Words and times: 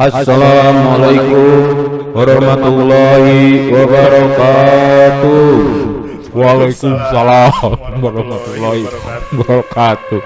Assalamualaikum 0.00 1.60
warahmatullahi 2.16 3.68
wabarakatuh. 3.68 5.52
Waalaikumsalam 6.32 7.52
warahmatullahi 8.00 8.88
wabarakatuh. 9.36 10.20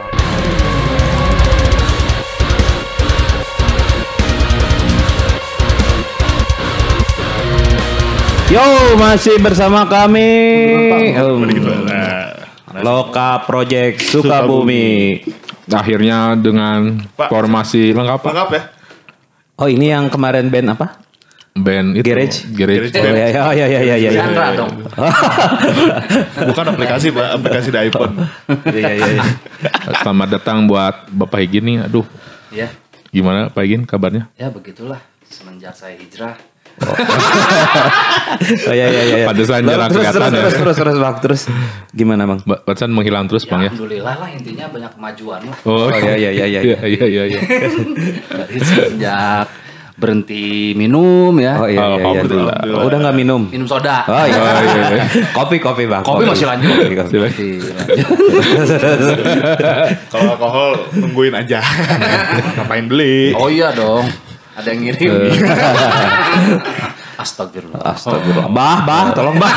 Yo, 8.55 8.67
masih 8.95 9.43
bersama 9.43 9.91
kami 9.91 10.31
um, 11.19 11.51
Loka 12.79 13.43
Project 13.43 14.07
Sukabumi. 14.07 15.19
Akhirnya 15.67 16.39
dengan 16.39 17.03
Pak. 17.19 17.27
formasi 17.27 17.91
lengkap 17.91 18.23
Pak. 18.23 18.31
Lengkap 18.31 18.51
ya? 18.55 18.74
Oh, 19.55 19.71
ini 19.71 19.87
yang 19.89 20.11
kemarin 20.11 20.51
band 20.51 20.75
apa? 20.75 20.99
Band 21.55 21.95
itu. 21.95 22.03
Garage? 22.03 22.43
Garage. 22.51 22.91
Garage. 22.91 23.39
Oh, 23.39 23.55
ya, 23.55 23.67
ya, 23.71 23.79
ya, 23.79 23.81
ya, 23.81 23.95
ya, 23.95 24.11
ya. 24.11 24.23
Chandra 24.27 24.47
dong. 24.59 24.73
Bukan 26.51 26.65
aplikasi 26.75 27.15
pak, 27.15 27.29
aplikasi 27.33 27.69
di 27.71 27.79
iPhone. 27.81 28.13
Iya, 28.67 28.91
iya, 28.91 29.07
iya. 29.15 29.25
Selamat 30.03 30.29
datang 30.35 30.67
buat 30.67 31.07
Bapak 31.09 31.39
Higin 31.47 31.63
nih. 31.65 31.77
Aduh, 31.87 32.03
Ya, 32.51 32.71
gimana 33.11 33.47
Pak 33.47 33.63
Higin 33.63 33.83
kabarnya? 33.83 34.27
ya 34.35 34.51
begitulah. 34.51 34.99
Semenjak 35.25 35.75
saya 35.75 35.95
hijrah, 35.95 36.35
Oh, 36.75 36.91
ya, 38.75 38.91
ya, 38.91 38.91
ya. 38.91 39.03
ya. 39.23 39.27
Pantesan 39.31 39.63
Loh, 39.63 39.71
jarang 39.79 39.91
terus, 39.95 40.03
kelihatan 40.03 40.19
terus, 40.19 40.35
ya. 40.35 40.43
terus, 40.43 40.55
terus, 40.59 40.77
terus, 40.77 40.97
Bang. 40.99 41.15
Terus 41.23 41.41
gimana, 41.95 42.23
Bang? 42.27 42.43
Patsan 42.43 42.91
menghilang 42.91 43.31
terus 43.31 43.47
Bang 43.47 43.63
ya? 43.63 43.71
alhamdulillah 43.71 44.15
lah 44.19 44.29
intinya 44.35 44.67
banyak 44.67 44.91
kemajuan 44.99 45.41
lah. 45.47 45.55
Oh, 45.65 45.87
iya, 45.95 46.19
iya, 46.19 46.31
iya, 46.35 46.47
iya. 46.51 46.61
Iya, 46.75 46.79
iya, 46.85 47.07
iya. 47.07 47.23
iya. 47.31 47.41
Dari 48.27 48.59
semenjak 48.59 49.47
berhenti 49.95 50.75
minum 50.75 51.31
ya, 51.39 51.55
Oh, 51.63 51.71
iya, 51.71 51.79
iya, 51.79 51.87
iya. 51.87 52.03
Alhamdulillah. 52.03 52.59
Oh, 52.67 52.91
udah 52.91 52.99
nggak 52.99 53.15
minum? 53.15 53.47
minum 53.47 53.71
soda. 53.71 54.03
Oh, 54.11 54.27
iya. 54.27 54.35
Oh, 54.43 54.63
iya, 54.67 54.87
iya. 54.99 55.05
Kopi, 55.31 55.63
kopi, 55.63 55.87
Bang. 55.87 56.03
Kopi 56.03 56.27
masih 56.27 56.51
lanjut. 56.51 56.75
Kopi, 56.75 56.95
kopi. 56.99 57.17
Masih 57.23 57.51
lanjut. 57.79 58.07
Kalau 60.11 60.35
alkohol 60.35 60.71
nungguin 60.99 61.39
aja. 61.39 61.63
Ngapain 62.59 62.91
beli? 62.91 63.31
Oh 63.39 63.47
iya 63.47 63.71
dong, 63.71 64.11
ada 64.55 64.69
yang 64.71 64.81
ngirim. 64.87 65.13
Astagfirullah. 67.15 67.81
Astagfirullah. 67.95 68.49
Bah, 68.51 68.83
bah, 68.83 69.15
tolong 69.15 69.39
bah. 69.39 69.55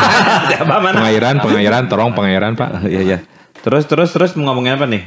bah 0.62 0.80
mana? 0.86 1.02
Pengairan, 1.02 1.36
pengairan, 1.42 1.84
tolong 1.90 2.12
pengairan 2.14 2.54
Pak. 2.54 2.70
Iya, 2.94 3.02
iya. 3.02 3.18
Terus, 3.62 3.84
terus, 3.90 4.10
terus 4.14 4.32
mau 4.38 4.54
ngomongin 4.54 4.78
apa 4.78 4.86
nih? 4.86 5.04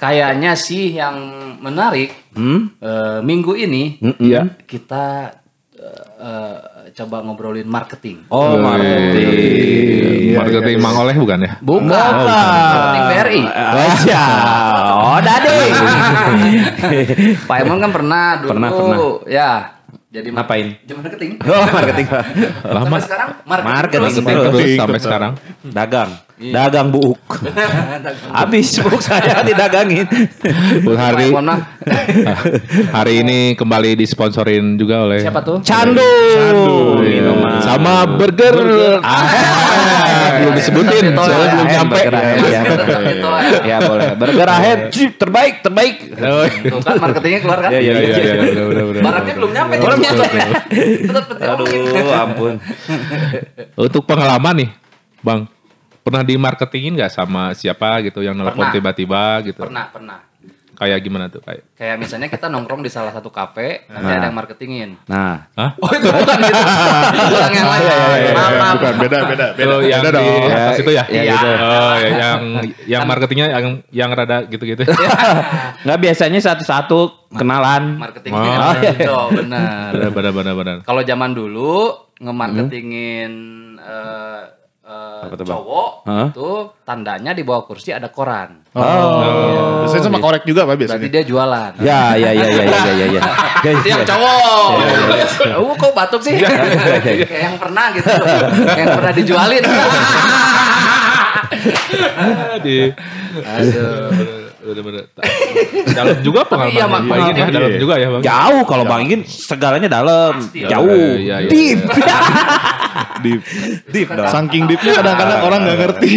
Kayaknya 0.00 0.56
sih 0.56 0.96
yang 0.96 1.16
menarik 1.60 2.16
Hmm? 2.30 2.78
eh, 2.78 3.18
minggu 3.26 3.58
ini 3.58 3.98
Iya. 4.22 4.54
kita 4.62 5.34
eh, 5.74 6.04
eh, 6.22 6.56
coba 6.94 7.26
ngobrolin 7.26 7.66
marketing. 7.66 8.30
Oh, 8.30 8.54
marketing. 8.54 10.38
Marketing 10.38 10.78
Mang 10.78 10.94
Oleh 10.94 11.18
bukan 11.18 11.42
ya? 11.42 11.52
Bukan, 11.58 11.90
marketing 11.90 13.04
BRI. 13.10 13.42
Aja. 13.50 14.24
Oh, 15.20 15.26
dading. 15.28 15.72
Pak 17.48 17.56
Emon 17.60 17.76
kan 17.76 17.90
pernah 17.92 18.24
dulu. 18.40 18.50
Pernah, 18.56 18.68
pernah. 18.72 18.98
Ya. 19.28 19.50
Jadi 20.10 20.28
Ngapain? 20.34 20.66
Jadi 20.82 20.94
marketing. 20.98 21.30
Oh, 21.44 21.64
marketing. 21.70 22.06
Lama. 22.74 22.82
Sampai 22.82 23.02
sekarang 23.04 23.28
marketing. 23.46 23.70
Marketing 23.70 24.02
terus. 24.02 24.14
terus. 24.18 24.50
Terus 24.50 24.70
sampai 24.80 24.98
sekarang. 24.98 25.32
Dagang. 25.70 26.10
Dagang 26.56 26.88
buuk. 26.88 27.20
Habis 28.32 28.80
buuk 28.80 28.96
saya 29.04 29.42
didagangin. 29.48 30.08
Bu 30.80 30.96
Pak 30.96 31.12
hari 31.12 31.28
hari 32.96 33.12
ini 33.20 33.38
kembali 33.52 33.92
disponsorin 33.92 34.80
juga 34.80 35.04
oleh 35.04 35.20
Siapa 35.20 35.44
tuh? 35.44 35.60
Candu. 35.60 36.00
Minuman. 37.04 37.60
sama 37.60 38.08
burger. 38.08 38.56
Ah, 39.04 39.28
belum 40.40 40.52
disebutin, 40.56 41.12
soalnya 41.12 41.44
ya. 41.44 41.52
belum 41.52 41.66
nyampe. 41.68 41.92
burger 41.92 42.14
ya. 42.16 42.24
Ya. 42.40 42.62
Ya 43.60 43.76
boleh. 43.84 44.08
Burger 44.16 44.48
ahead. 44.48 44.80
Terbaik, 44.96 45.54
terbaik. 45.60 45.96
Tuh 46.16 46.80
kan 46.80 46.94
marketingnya 47.04 47.40
keluar 47.44 47.58
kan? 47.68 47.68
Iya, 47.68 47.80
iya, 47.84 47.92
Iya, 47.92 48.16
iya, 48.16 48.34
iya. 48.48 49.02
Barangnya 49.04 49.34
belum 49.36 49.50
nyampe. 49.52 49.74
Belum 49.76 49.98
nyampe. 50.00 50.24
Aduh, 51.36 52.08
ampun. 52.16 52.54
Untuk 53.76 54.02
pengalaman 54.08 54.64
nih, 54.64 54.70
Bang, 55.20 55.44
pernah 56.00 56.22
di 56.22 56.34
marketingin 56.34 56.92
nggak 56.94 57.12
sama 57.12 57.52
siapa 57.52 58.00
gitu 58.02 58.20
yang 58.20 58.34
nelpon 58.34 58.56
Pernah. 58.58 58.72
tiba-tiba 58.72 59.22
gitu? 59.42 59.60
Pernah, 59.60 59.86
pernah. 59.88 60.18
Kayak 60.72 60.96
gimana 61.04 61.28
tuh 61.28 61.44
kayak? 61.44 61.76
Kayak 61.76 61.96
misalnya 62.00 62.24
kita 62.26 62.48
nongkrong 62.48 62.80
di 62.80 62.88
salah 62.88 63.12
satu 63.12 63.28
kafe, 63.28 63.84
nanti 63.92 64.00
Nah. 64.00 64.16
ada 64.16 64.26
yang 64.26 64.32
marketingin. 64.34 64.90
Nah, 65.04 65.44
Hah? 65.52 65.76
Oh 65.76 65.92
itu 65.92 66.08
bukan 66.08 66.38
gitu. 66.40 66.56
Bukan 67.30 67.52
yang 67.52 67.68
lain. 67.68 67.84
Maaf, 68.32 68.52
maaf. 68.54 68.74
Bukan 68.74 68.94
beda 68.96 69.18
beda 69.22 69.46
beda. 69.52 69.68
Oh, 69.68 69.80
yang 69.84 70.00
beda 70.00 70.10
di 70.10 70.24
dong. 70.24 70.48
atas 70.50 70.76
itu 70.80 70.90
ya? 70.90 71.04
Ya, 71.06 71.22
gitu. 71.28 71.48
Oh, 71.52 71.94
ya, 71.94 72.08
yang 72.08 72.40
yang 72.96 73.02
marketingnya 73.04 73.46
yang 73.52 73.64
yang 73.92 74.10
rada 74.10 74.48
gitu-gitu. 74.48 74.88
nggak 75.84 75.98
biasanya 76.00 76.40
satu-satu 76.40 77.28
kenalan. 77.30 78.00
Marketingnya 78.00 78.40
Oh, 78.40 78.72
kan 78.72 78.80
iya. 78.80 78.92
gitu, 78.96 79.16
benar. 79.36 79.88
benar 80.16 80.32
benar 80.32 80.54
benar. 80.56 80.76
Kalau 80.80 81.02
zaman 81.04 81.30
dulu 81.30 81.92
ngemarketingin 82.16 83.32
eh, 83.76 84.42
eh, 84.90 85.22
Apa 85.30 85.34
cowok 85.38 85.90
Hah? 86.04 86.26
itu 86.34 86.48
tandanya 86.82 87.30
di 87.30 87.46
bawah 87.46 87.62
kursi 87.62 87.94
ada 87.94 88.10
koran. 88.10 88.66
Oh. 88.74 89.86
Biasanya 89.86 90.04
sama 90.10 90.18
korek 90.18 90.42
juga 90.42 90.66
pak 90.66 90.74
Berarti 90.74 90.98
biasanya. 90.98 91.10
dia 91.10 91.22
jualan. 91.22 91.72
Ya, 91.78 92.00
ya, 92.18 92.30
ya, 92.34 92.46
ya, 92.50 92.62
ya, 92.62 92.64
ya, 92.66 92.92
ya, 92.94 93.06
ya. 93.14 93.22
Ya, 93.60 93.70
Itu 93.76 93.88
yang 93.92 94.02
ya. 94.02 94.08
cowok. 94.08 94.72
Oh, 95.60 95.74
kok 95.84 95.92
batuk 95.92 96.22
sih? 96.24 96.34
Kayak 96.40 97.28
yang 97.28 97.56
pernah 97.60 97.92
gitu. 97.92 98.08
yang 98.72 98.88
pernah 98.88 99.12
dijualin. 99.12 99.62
di 102.64 102.78
Aduh. 103.60 104.39
Bener 104.70 104.82
bener 104.86 105.04
dalam 105.90 106.16
juga 106.20 106.40
pengalaman 106.44 106.72
iya, 106.72 106.86
Mak, 106.86 107.02
Bang 107.04 107.20
Igin 107.26 107.34
ya, 107.36 107.46
dalam 107.50 107.70
Iya. 107.70 107.78
juga 107.78 107.94
ya 107.96 108.08
bang 108.08 108.22
Jauh 108.22 108.62
kalau 108.64 108.84
Bang 108.84 109.02
Ingin 109.02 109.20
segalanya 109.24 109.88
dalam, 109.88 110.32
Pasti. 110.38 110.62
jauh, 110.62 111.12
Iya, 111.18 111.36
iya, 111.40 111.50
deep, 111.52 111.80
Deep. 113.20 113.40
deep 113.86 114.08
dong. 114.08 114.26
Saking 114.26 114.64
deepnya 114.64 114.92
kadang-kadang 114.96 115.40
orang 115.42 115.60
nggak 115.62 115.78
ngerti. 115.78 116.10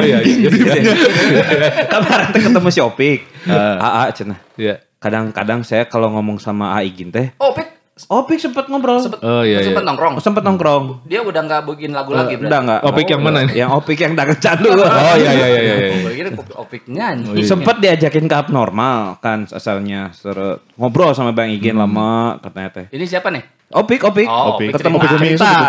iya 0.00 0.18
iya 0.20 0.48
iya 0.48 0.50
Kemarin 1.92 2.28
ketemu 2.32 2.68
si 2.68 2.80
Opik, 2.80 3.18
AA 3.48 4.02
cenah. 4.12 4.38
iya 4.54 4.74
Kadang-kadang 4.96 5.60
saya 5.60 5.84
kalau 5.84 6.12
ngomong 6.12 6.36
sama 6.36 6.76
AA 6.76 6.86
Igin 6.86 7.08
teh, 7.08 7.32
Oh, 7.36 7.50
Pik. 7.50 7.79
Opik 8.08 8.40
sempet 8.40 8.64
ngobrol, 8.70 9.02
Sempet, 9.02 9.20
Oh, 9.20 9.42
iya, 9.44 9.60
sempet 9.60 9.82
iya. 9.82 9.88
nongkrong. 9.90 10.14
sempet 10.22 10.40
nongkrong. 10.40 10.84
Dia 11.04 11.20
udah 11.20 11.42
nggak 11.44 11.60
bikin 11.68 11.90
lagu 11.92 12.16
lagi 12.16 12.38
Udah 12.38 12.60
enggak? 12.62 12.80
Opik 12.86 13.06
yang 13.10 13.20
mana 13.20 13.44
nih? 13.44 13.60
Yang 13.60 13.70
Opik 13.76 13.98
yang 14.00 14.12
dagang 14.16 14.38
candu. 14.40 14.70
oh 14.80 15.14
iya 15.18 15.30
iya 15.34 15.46
iya 15.46 15.60
iya 15.60 15.74
iya. 15.76 16.10
Kira 16.14 16.30
Opik 16.56 16.82
nyanyi. 16.88 17.42
Sempet 17.44 17.76
diajakin 17.82 18.24
ke 18.24 18.36
abnormal 18.36 19.18
kan 19.18 19.44
asalnya 19.50 20.14
suruh 20.14 20.62
ngobrol 20.78 21.12
sama 21.12 21.34
Bang 21.34 21.50
Igin 21.50 21.76
lama 21.76 22.38
katanya 22.40 22.70
teh. 22.72 22.86
Ini 22.94 23.04
siapa 23.04 23.28
nih? 23.28 23.42
Opik, 23.70 24.02
Opik, 24.02 24.26
Oh, 24.26 24.58
Opik. 24.58 24.74
ketemu 24.74 24.98
Opik 24.98 25.10
kumis. 25.14 25.38
Iya 25.40 25.62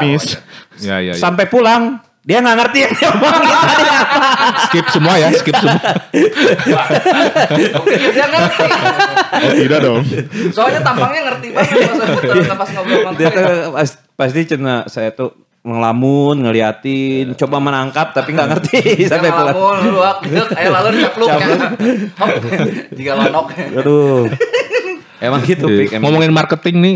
iya. 0.81 0.97
iya. 1.09 1.13
Sampai 1.13 1.45
pulang 1.45 2.01
dia 2.21 2.37
nggak 2.37 2.53
ngerti 2.53 2.77
yang 2.79 2.93
dia 2.93 3.07
omongin 3.09 3.41
tadi 3.49 3.83
apa. 3.89 4.17
skip 4.61 4.85
semua 4.87 5.13
ya, 5.17 5.29
skip 5.33 5.55
semua. 5.57 5.81
Dia 8.13 8.25
ngerti. 8.27 8.65
Oh 9.41 9.51
tidak 9.51 9.79
dong. 9.81 10.03
Soalnya 10.53 10.79
tampangnya 10.81 11.21
ngerti 11.27 11.47
banget 11.49 11.81
pas, 11.81 12.57
pas 12.61 12.69
ngobrol 12.71 13.01
sama 13.01 13.17
Dia 13.17 13.29
tuh 13.31 13.45
pas- 13.73 13.97
pasti 14.13 14.39
cina 14.45 14.85
saya 14.85 15.09
tuh 15.09 15.33
ngelamun, 15.61 16.41
ngeliatin, 16.41 17.33
coba 17.35 17.57
menangkap 17.57 18.13
tapi 18.13 18.33
nggak 18.33 18.49
ngerti 18.49 19.05
sampai 19.05 19.29
pulang. 19.29 19.53
ngelamun, 19.53 19.77
luak, 19.89 20.17
dek, 20.21 20.47
ayo 20.57 20.69
lalu 20.73 20.87
dicapluk. 20.97 21.29
Hop, 22.17 22.29
Jika 22.91 23.11
lonok. 23.15 23.45
Aduh. 23.77 24.25
Emang 25.21 25.45
gitu, 25.45 25.69
Pik. 25.69 25.93
Emang. 25.93 26.09
Ngomongin 26.09 26.33
marketing 26.33 26.75
nih, 26.77 26.95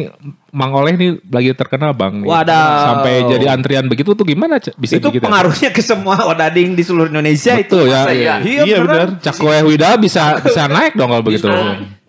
Mang 0.50 0.74
Oleh 0.74 0.94
nih 0.94 1.22
lagi 1.24 1.54
terkenal 1.54 1.94
bang. 1.94 2.20
nih. 2.20 2.28
Wadah. 2.28 2.66
Sampai 2.90 3.22
jadi 3.24 3.46
antrian 3.48 3.86
begitu 3.86 4.12
tuh 4.12 4.26
gimana? 4.26 4.58
Bisa 4.58 4.98
itu 4.98 5.08
gitu 5.08 5.22
ya? 5.22 5.24
pengaruhnya 5.24 5.70
ke 5.70 5.80
semua 5.80 6.26
odading 6.26 6.74
di 6.74 6.82
seluruh 6.82 7.08
Indonesia 7.08 7.54
Betul 7.54 7.86
itu. 7.86 7.94
ya. 7.94 8.02
Masa 8.02 8.12
iya? 8.12 8.36
Iya, 8.42 8.62
Iya 8.66 8.78
bener. 8.82 9.14
benar. 9.14 9.22
Cakwe 9.22 9.58
Wida 9.64 9.90
bisa 9.96 10.42
bisa 10.42 10.66
naik 10.66 10.98
dong 10.98 11.08
kalau 11.08 11.22
begitu. 11.22 11.46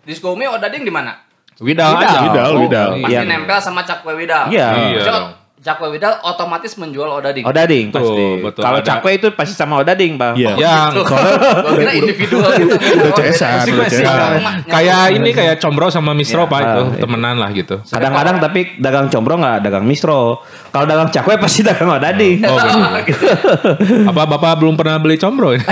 Disco 0.01 0.33
Umi 0.33 0.49
Odading 0.49 0.81
di 0.81 0.89
mana? 0.89 1.21
Widal 1.57 1.93
Widal. 1.93 2.01
aja. 2.03 2.19
Widal, 2.23 2.51
Widal. 2.59 2.89
Pasti 2.97 3.13
Iya. 3.13 3.21
nempel 3.23 3.57
sama 3.59 3.81
Cakwe 3.83 4.13
Widal. 4.15 4.49
Iya. 4.49 4.67
Iya. 4.95 5.36
Cakwe 5.57 5.89
Widal 5.89 6.21
otomatis 6.21 6.77
menjual 6.77 7.09
Odading. 7.09 7.41
Odading 7.41 7.85
Betul, 7.89 8.05
pasti. 8.05 8.25
betul. 8.45 8.61
Kalau 8.61 8.79
cakwe 8.85 9.11
itu 9.17 9.27
pasti 9.33 9.53
sama 9.57 9.81
odading, 9.81 10.13
Bang. 10.13 10.37
Iya. 10.37 10.53
Yang 10.53 11.01
Gue 11.65 11.73
kira 11.81 11.93
individual 11.97 12.49
gitu. 12.61 12.75
Udah 12.77 13.09
udah. 13.09 13.25
CS-an. 13.33 13.65
kayak 14.69 15.01
ini 15.17 15.29
kayak 15.33 15.57
Combro 15.57 15.89
sama 15.89 16.13
Misro 16.13 16.45
Iya. 16.45 16.53
pak 16.53 16.59
itu 16.61 16.81
iya. 16.93 17.01
temenan 17.01 17.35
lah 17.41 17.49
gitu. 17.57 17.75
Kadang-kadang 17.81 18.37
tapi 18.37 18.59
dagang 18.77 19.09
combro 19.09 19.33
nggak 19.41 19.57
dagang 19.65 19.85
misro. 19.89 20.45
Kalau 20.69 20.85
dagang 20.85 21.09
cakwe 21.09 21.41
pasti 21.41 21.65
dagang 21.65 21.89
odading. 21.89 22.37
Oh, 22.45 22.53
bener. 22.53 23.01
Apa 24.13 24.21
bapak 24.29 24.61
belum 24.61 24.77
pernah 24.77 25.01
beli 25.01 25.17
Combro? 25.17 25.57
ini? 25.57 25.65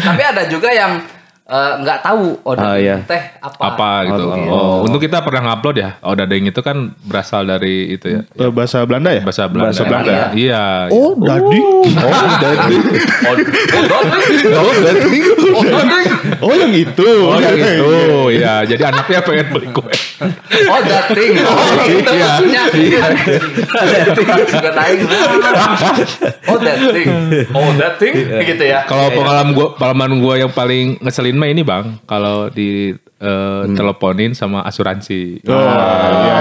Tapi 0.00 0.22
ada 0.22 0.46
juga 0.46 0.70
yang 0.70 1.02
eh, 1.46 1.72
nggak 1.78 1.98
tahu 2.00 2.40
oh 2.42 2.54
Oh, 2.54 2.72
iya. 2.74 3.04
teh 3.04 3.20
apa. 3.38 3.60
apa 3.60 3.90
gitu. 4.06 4.22
Oh, 4.24 4.48
Oh, 4.48 4.74
untuk 4.82 4.96
kita 4.98 5.20
pernah 5.20 5.44
ngupload 5.46 5.76
ya. 5.76 5.90
Oh, 6.00 6.12
dadeng 6.12 6.44
itu 6.44 6.56
kan 6.58 6.76
berasal 7.02 7.44
dari 7.44 7.92
itu 7.92 8.06
ya. 8.10 8.20
Eh, 8.34 8.48
bahasa 8.48 8.80
Belanda 8.82 9.10
ya? 9.10 9.20
Bahasa 9.20 9.44
Belanda. 9.46 9.68
Bahasa 9.70 9.82
Belanda. 9.84 10.12
Iya. 10.32 10.88
Oh, 10.88 11.12
dadi. 11.14 11.60
Oh, 11.60 11.84
dadeng. 12.34 12.82
Oh, 13.24 13.34
dadeng. 14.74 15.24
Oh, 16.36 16.52
yang 16.52 16.72
itu. 16.74 17.08
Oh, 17.22 17.36
yang 17.36 17.56
itu. 17.56 17.92
Ya, 18.36 18.60
jadi 18.64 18.82
anaknya 18.86 19.20
pengen 19.22 19.46
beli 19.50 19.68
kue. 19.70 19.88
Oh, 20.66 20.80
dating. 20.82 21.32
Oh, 21.44 21.84
itu 21.86 22.10
Iya. 22.10 22.26
maksudnya. 22.36 22.62
Juga. 22.68 23.08
Oh, 26.44 26.58
dating. 26.58 27.08
Oh, 27.50 27.70
dating 27.74 28.14
gitu 28.44 28.64
ya. 28.64 28.84
Kalau 28.84 29.04
Iya, 29.04 29.10
iya. 29.10 29.16
pengalaman 29.16 29.50
gua 29.52 29.66
pengalaman 29.74 30.10
gua 30.18 30.34
yang 30.36 30.50
paling 30.50 30.98
ngeselin 31.00 31.33
mah 31.34 31.46
ini, 31.46 31.62
Bang. 31.62 31.98
Kalau 32.02 32.48
di 32.48 32.90
eh, 33.16 33.62
teleponin 33.70 34.32
sama 34.32 34.60
asuransi. 34.62 35.40
Oh, 35.42 35.54
iya, 35.54 35.72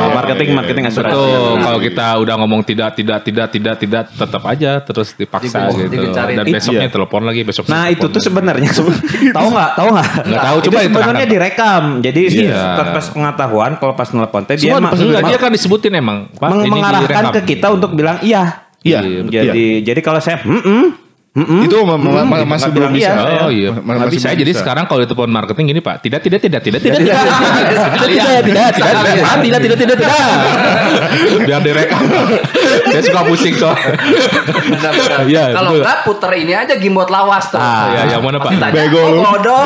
iya, 0.03 0.11
marketing 0.11 0.49
iya, 0.49 0.57
marketing 0.57 0.83
asuransi. 0.85 1.15
Betul, 1.15 1.53
kalau 1.61 1.79
kita 1.79 2.05
udah 2.17 2.35
ngomong 2.35 2.61
tidak, 2.61 2.89
tidak, 2.91 3.19
tidak, 3.21 3.47
tidak, 3.47 3.75
tidak, 3.77 4.03
tetap 4.09 4.43
aja 4.43 4.71
terus 4.79 5.13
dipaksa 5.13 5.71
Digu- 5.71 5.87
gitu. 5.87 6.11
Dan 6.11 6.43
besoknya 6.45 6.83
Iya. 6.83 6.91
telepon 6.91 7.21
lagi, 7.23 7.41
besok 7.41 7.63
Nah 7.67 7.87
itu 7.87 8.03
tuh 8.05 8.19
sebenarnya 8.19 8.67
tahu 9.37 9.47
nggak 9.49 9.71
tahu 9.73 9.87
nggak 9.91 10.09
Nggak 10.27 10.43
tahu, 10.43 10.57
Itu 10.57 10.67
coba 10.67 10.79
sebenarnya 10.83 11.27
direkam 11.29 11.83
jadi 11.99 12.21
Iya. 12.43 12.63
pas 12.91 13.05
pengetahuan 13.07 13.71
kalau 13.77 13.93
pas 13.93 14.09
nelpon 14.11 14.43
teh 14.43 14.55
dia 14.55 14.67
Semua 14.69 14.79
mah- 14.81 14.91
enggak, 14.93 15.21
mah- 15.21 15.29
dia 15.29 15.37
kan 15.39 15.49
disebutin 15.49 15.93
emang. 15.93 16.17
Pak, 16.33 16.49
meng- 16.49 16.63
ini 16.63 16.71
mengarahkan 16.73 17.07
direkam. 17.23 17.33
ke 17.33 17.41
kita 17.47 17.67
untuk 17.69 17.91
bilang 17.93 18.19
iya 18.19 18.59
Iya, 18.83 18.99
Iya, 18.99 19.23
jadi 19.47 19.65
jadi 19.81 20.01
kalau 20.03 20.19
saya 20.19 20.43
mm 20.43 20.59
-mm, 20.59 20.83
mm 21.33 21.41
-mm, 21.41 21.61
Itu 21.65 21.77
ma- 21.81 21.97
ma- 21.97 22.21
ma- 22.21 22.37
gitu, 22.37 22.45
masih 22.45 22.63
nggak 22.63 22.77
belum 22.77 22.91
bisa. 22.93 23.09
iya. 23.09 23.41
Oh 23.41 23.49
iya, 23.49 23.69
Ma- 23.73 23.97
masih 23.99 24.13
bisa. 24.13 24.29
Jadi 24.31 24.51
sekarang 24.53 24.85
kalau 24.85 25.01
itu 25.01 25.09
telepon 25.09 25.29
marketing 25.29 25.65
gini 25.67 25.81
pak, 25.81 25.95
tidak, 25.99 26.21
tidak, 26.21 26.39
tidak, 26.39 26.61
tidak, 26.61 26.79
tidak, 26.79 26.99
tidak, 26.99 27.17
Tidak, 27.17 27.25
tidak, 27.25 28.41
tidak, 28.45 28.45
tidak, 28.45 28.69
tidak, 28.69 29.01
tidak, 29.01 29.41
tidak, 29.41 29.59
tidak, 29.59 29.77
tidak, 29.77 29.97
tidak. 29.97 30.17
Biar 31.43 31.59
direkam. 31.59 32.01
Saya 32.85 33.01
suka 33.01 33.21
pusing 33.25 33.53
kok. 33.55 33.73
Iya, 35.23 35.43
Kalau 35.51 35.71
enggak 35.73 35.97
puter 36.05 36.31
ini 36.35 36.53
aja 36.53 36.73
gimbot 36.77 37.09
lawas 37.09 37.49
tuh. 37.49 37.57
Ah, 37.57 37.89
Ya, 37.93 38.13
yang 38.13 38.21
mana 38.21 38.37
pak? 38.37 38.53
Bego 38.69 38.99
oh, 38.99 39.09
lu." 39.11 39.21
bodoh. 39.23 39.63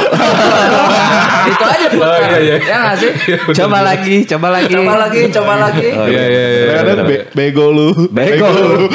Itu 1.47 1.63
aja 1.63 1.87
puter. 1.89 2.19
iya, 2.23 2.39
iya. 2.39 2.55
Ya 2.61 2.75
nggak 2.81 2.95
sih? 2.95 3.11
coba 3.53 3.83
lagi 3.83 4.23
coba 4.23 4.47
lagi 4.49 4.71
Coba 4.71 4.93
lagi, 4.97 5.21
coba 5.29 5.53
lagi. 5.59 5.87
Oh, 5.93 6.07
Iya, 6.07 6.23
iya, 6.23 6.43
iya. 6.47 6.65
Kadang-kadang 6.73 7.07
be- 7.07 7.25
bego 7.33 7.65
lu. 7.69 7.89
Bego 8.07 8.47
lu. 8.47 8.87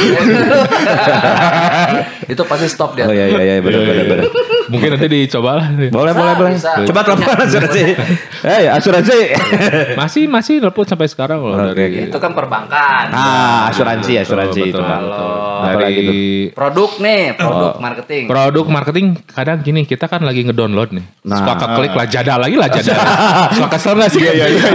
Itu 2.25 2.43
pasti 2.45 2.62
stop 2.69 2.95
dia. 2.95 3.07
oh 3.09 3.15
iya 3.15 3.27
iya 3.31 3.43
iya 3.43 3.55
benar 3.63 3.81
benar 3.83 4.05
benar 4.07 4.27
Mungkin 4.73 4.89
nanti 4.91 5.07
dicoba 5.07 5.51
lah. 5.55 5.67
boleh 5.69 6.13
boleh 6.13 6.33
boleh 6.35 6.53
coba 6.59 7.01
telepon 7.03 7.37
asuransi 7.39 7.83
eh 8.43 8.65
asuransi 8.67 9.19
Masih, 9.95 10.25
masih 10.27 10.55
telepon 10.59 10.85
sampai 10.85 11.07
sekarang 11.07 11.39
loh. 11.39 11.55
Oke, 11.55 11.77
dari, 11.77 12.09
Itu 12.09 12.17
kan 12.17 12.33
perbankan. 12.33 13.11
ah 13.11 13.69
asuransi 13.69 14.19
asuransi 14.19 14.61
Betul, 14.65 14.73
itu 14.73 14.81
betul? 14.81 15.31
Dari 15.63 15.97
Produk 16.51 16.91
nih, 16.99 17.23
produk 17.35 17.71
Oh. 17.71 17.79
marketing. 17.79 18.25
produk 18.27 18.65
marketing 18.67 19.07
kadang 19.27 19.59
gini 19.61 19.85
kita 19.85 20.07
kan 20.07 20.21
lagi 20.21 20.43
ngedownload 20.43 20.91
nih 20.91 21.05
Nah. 21.23 21.39
suka 21.39 21.55
keklik 21.57 21.93
lah 21.93 22.07
jada 22.07 22.35
lagi 22.37 22.57
lah 22.57 22.67
jada 22.67 22.95
suka 23.57 23.69
kesel 23.71 23.95
gak 23.95 24.09
sih 24.09 24.21
Iya, 24.23 24.33
iya, 24.35 24.47
iya. 24.49 24.71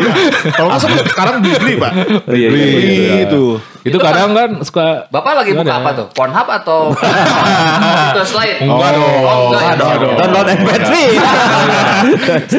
Kalau 0.49 0.69
salah 0.75 1.01
sekarang 1.03 1.41
beli, 1.41 1.75
Pak. 1.75 1.91
Oh, 2.21 2.31
iya, 2.31 2.47
iya, 2.47 2.49
Beli 2.49 2.67
iya, 2.85 3.15
itu. 3.25 3.59
itu 3.81 3.97
kadang 3.97 4.31
kan 4.31 4.49
suka 4.61 5.07
Bapak 5.07 5.33
lagi 5.37 5.51
buka 5.51 5.63
Gimana 5.65 5.75
apa 5.77 5.89
ya? 5.89 5.97
tuh? 5.97 6.07
Pornhub 6.11 6.47
atau 6.53 6.79
situs 8.11 8.31
lain? 8.33 8.55
Enggak 8.61 8.89
dong. 8.93 9.03
Oh, 9.17 9.39
enggak 9.49 9.63
ya? 9.63 9.71
Dong. 9.95 10.15
download 10.17 10.47
MP3 10.49 10.91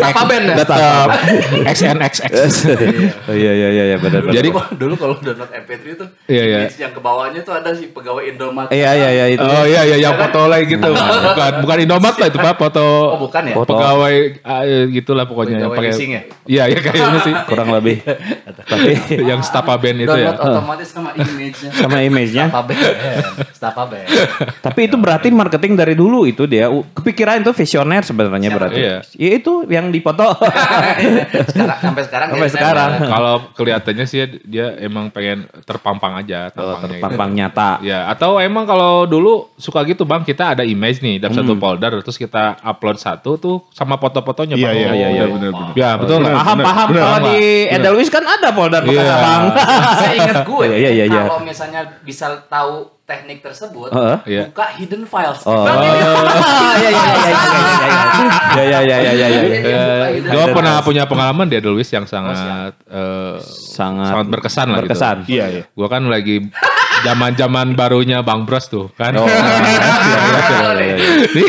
Apa 0.01 0.21
band 0.25 0.45
ya? 0.47 0.57
tetap 0.59 1.09
XNXX 1.67 2.33
iya 3.31 3.53
iya 3.55 3.69
iya 3.71 3.85
iya, 3.87 3.97
benar 3.97 4.21
benar 4.23 4.35
Jadi- 4.35 4.51
Dulu, 4.51 4.63
dulu 4.75 4.95
kalau 4.97 5.15
download 5.19 5.51
MP3 5.51 5.85
itu 5.91 6.05
Iya, 6.27 6.43
iya. 6.45 6.59
image 6.63 6.79
yang 6.79 6.93
ke 6.93 7.01
bawahnya 7.01 7.41
tuh 7.41 7.55
ada 7.55 7.71
si 7.71 7.89
pegawai 7.89 8.25
Indomaret. 8.27 8.71
iya 8.71 8.91
iya 8.95 9.09
iya 9.11 9.27
itu 9.31 9.45
Oh 9.45 9.65
iya 9.65 9.83
iya 9.83 9.97
yang 9.99 10.15
foto 10.15 10.47
lagi 10.47 10.67
gitu. 10.69 10.89
bukan 11.29 11.53
bukan 11.61 11.77
Indomaret 11.81 12.17
lah 12.17 12.27
itu 12.27 12.39
Pak 12.39 12.55
foto. 12.55 12.87
Oh, 13.09 13.19
bukan 13.19 13.43
ya? 13.45 13.55
Pegawai 13.57 14.15
ah, 14.43 14.63
gitulah 14.87 15.25
pokoknya 15.25 15.55
yang 15.59 15.63
Pegawai 15.67 15.79
pakai. 15.79 15.91
leasing 15.91 16.11
ya? 16.11 16.23
Iya 16.45 16.63
iya 16.67 16.79
kayaknya 16.79 17.21
sih. 17.21 17.35
kurang 17.45 17.71
lebih 17.71 18.01
tapi 18.61 18.93
yang 19.23 19.41
Stapa 19.41 19.75
Band 19.77 19.99
itu 19.99 20.11
ya. 20.11 20.31
Download 20.31 20.41
otomatis 20.55 20.89
sama 20.89 21.11
image-nya. 21.15 21.71
sama 21.73 21.99
image-nya 22.01 22.45
Stapa 22.49 22.63
band. 22.63 22.81
Stapa 23.51 23.83
band. 23.87 24.07
Tapi 24.61 24.81
itu 24.83 24.97
berarti 24.97 25.29
marketing 25.31 25.73
dari 25.75 25.95
dulu 25.95 26.25
itu 26.25 26.45
dia 26.45 26.69
u- 26.69 26.85
kepikiran 27.19 27.43
itu 27.43 27.51
visioner 27.53 28.03
sebenarnya 28.07 28.51
berarti. 28.55 28.79
Iya. 28.79 28.97
Ya 29.19 29.31
itu 29.35 29.67
yang 29.67 29.91
dipoto. 29.91 30.39
sekarang 31.51 31.79
sampai 31.83 32.03
sekarang 32.07 32.29
Sampai 32.31 32.47
jadi 32.47 32.55
sekarang. 32.55 32.91
Kalau 33.03 33.35
kelihatannya 33.53 34.07
sih 34.07 34.19
dia 34.47 34.79
emang 34.79 35.11
pengen 35.11 35.51
terpampang 35.67 36.15
aja 36.17 36.55
Oh, 36.55 36.79
gitu. 36.79 36.95
terpampang 36.95 37.35
nyata. 37.35 37.83
Ya, 37.83 38.07
atau 38.07 38.39
emang 38.39 38.63
kalau 38.65 39.03
dulu 39.03 39.51
suka 39.57 39.83
gitu 39.83 40.07
Bang, 40.07 40.23
kita 40.23 40.55
ada 40.55 40.63
image 40.63 41.03
nih 41.03 41.19
dalam 41.19 41.35
satu 41.35 41.59
folder 41.59 41.99
terus 41.99 42.15
kita 42.15 42.55
upload 42.63 42.97
satu 42.97 43.35
tuh 43.35 43.57
sama 43.75 43.99
foto-fotonya 43.99 44.55
Iya, 44.55 44.69
Bang. 44.71 44.77
iya, 44.79 44.89
iya, 44.95 45.09
iya, 45.11 45.25
benar 45.27 45.51
benar. 45.51 45.73
Ya, 45.75 45.91
betul 45.99 46.17
nggak? 46.23 46.35
Paham 46.39 46.55
bener, 46.55 46.67
paham 46.71 46.87
bener, 46.89 47.03
kalau 47.03 47.19
di 47.27 47.39
Edelweiss 47.67 48.11
kan 48.13 48.23
ada 48.23 48.49
folder 48.55 48.83
Iya. 48.87 49.15
Bang. 49.19 49.43
Saya 49.99 50.13
ingat 50.15 50.39
gue 50.47 50.65
Iya, 50.69 50.77
iya, 50.79 50.91
iya, 50.95 51.05
iya. 51.11 51.23
kalau 51.27 51.43
misalnya 51.43 51.81
bisa 52.05 52.27
tahu 52.47 52.98
teknik 53.09 53.41
tersebut 53.41 53.89
uh, 53.89 54.21
yeah. 54.29 54.53
buka 54.53 54.69
hidden 54.77 55.09
files. 55.09 55.41
Oh. 55.49 55.65
Iya 58.59 58.65
iya 58.65 58.81
iya 58.83 58.97
iya 58.99 59.13
iya 59.13 59.13
iya 59.13 59.13
iya. 59.13 59.29
iya, 59.29 59.41
iya, 59.41 59.61
iya 59.63 60.19
eh, 60.19 60.21
Gue 60.25 60.45
pernah 60.53 60.83
punya 60.83 61.07
pengalaman 61.07 61.47
dia 61.47 61.63
dulu 61.63 61.79
yang 61.81 62.05
oh, 62.05 62.11
sangat 62.11 62.75
uh, 62.91 63.39
sangat 63.41 64.13
sangat 64.13 64.27
berkesan 64.29 64.67
lah 64.69 64.81
gitu. 64.83 64.83
berkesan. 64.91 65.17
Iya 65.31 65.45
iya. 65.49 65.63
Gua 65.73 65.89
kan 65.89 66.03
lagi 66.11 66.45
zaman-zaman 67.05 67.75
barunya 67.75 68.23
Bang 68.25 68.45
Bros 68.49 68.67
tuh 68.67 68.91
kan. 68.95 69.15
Oh. 69.19 69.27
Nih, 71.35 71.49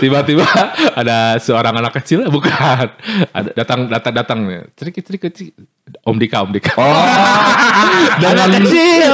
Tiba-tiba 0.00 0.46
ada 0.92 1.40
seorang 1.40 1.76
anak 1.78 1.96
kecil, 2.02 2.26
bukan. 2.28 2.90
Ada 3.32 3.50
datang 3.56 3.88
datang 3.88 4.14
datang 4.14 4.38
Cerik 4.76 5.00
cerik 5.00 5.22
cerik. 5.32 5.52
Om 6.02 6.16
Dika, 6.18 6.42
Om 6.42 6.50
Dika. 6.50 6.74
Oh. 6.76 6.84
dengan 8.22 8.48
kecil. 8.58 9.10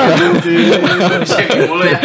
Shaking 1.29 1.69
mulu 1.69 1.85
ya. 1.85 2.01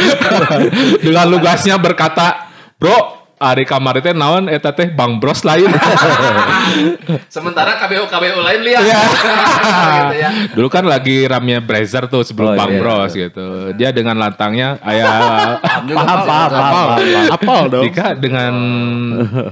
dengan 1.05 1.25
lugasnya 1.31 1.79
berkata, 1.79 2.51
"Bro, 2.75 3.16
Ari 3.37 3.69
kamar 3.69 4.01
teh 4.01 4.17
naon 4.17 4.49
eta 4.49 4.73
teh 4.73 4.89
Bang 4.89 5.21
Bros 5.21 5.45
lain." 5.45 5.69
Sementara 7.33 7.77
KBU 7.77 8.09
KBU 8.09 8.37
lain 8.41 8.61
lihat. 8.65 8.81
Iya. 8.81 9.01
gitu 10.01 10.15
ya. 10.17 10.29
Dulu 10.57 10.67
kan 10.67 10.83
lagi 10.89 11.29
ramnya 11.29 11.61
Brazer 11.61 12.09
tuh 12.09 12.25
sebelum 12.25 12.53
Oh, 12.53 12.57
Bang 12.57 12.73
iya, 12.73 12.79
Bros 12.81 13.11
gitu. 13.13 13.47
Dia 13.77 13.93
dengan 13.93 14.17
lantangnya 14.17 14.81
ayah 14.81 15.61
Paham 15.61 15.85
Paham 15.93 16.19
paham. 16.25 16.87
Apal 17.29 17.61
dong. 17.69 17.83
Dika 17.85 18.17
dengan 18.17 18.53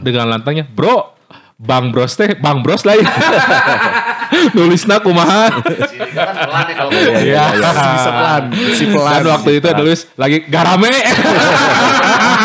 dengan 0.01 0.33
lantangnya, 0.33 0.65
"Bro, 0.65 1.13
Bang 1.55 1.93
Bros 1.93 2.17
teh 2.17 2.33
Bang 2.33 2.65
Bros 2.65 2.81
lain." 2.89 3.05
Nulisna 4.57 4.97
kumaha. 4.99 5.61
Sini 5.85 6.09
kan 6.11 6.33
pelan 6.33 6.65
ya 6.65 6.73
kalau 6.75 6.89
Iya. 6.91 7.43
Bisa 7.61 8.11
pelan, 8.11 8.43
si 8.73 8.83
pelan. 8.89 9.11
Dan 9.21 9.25
waktu 9.29 9.51
itu 9.61 9.67
nulis 9.77 9.99
lagi 10.17 10.37
garame. 10.49 10.91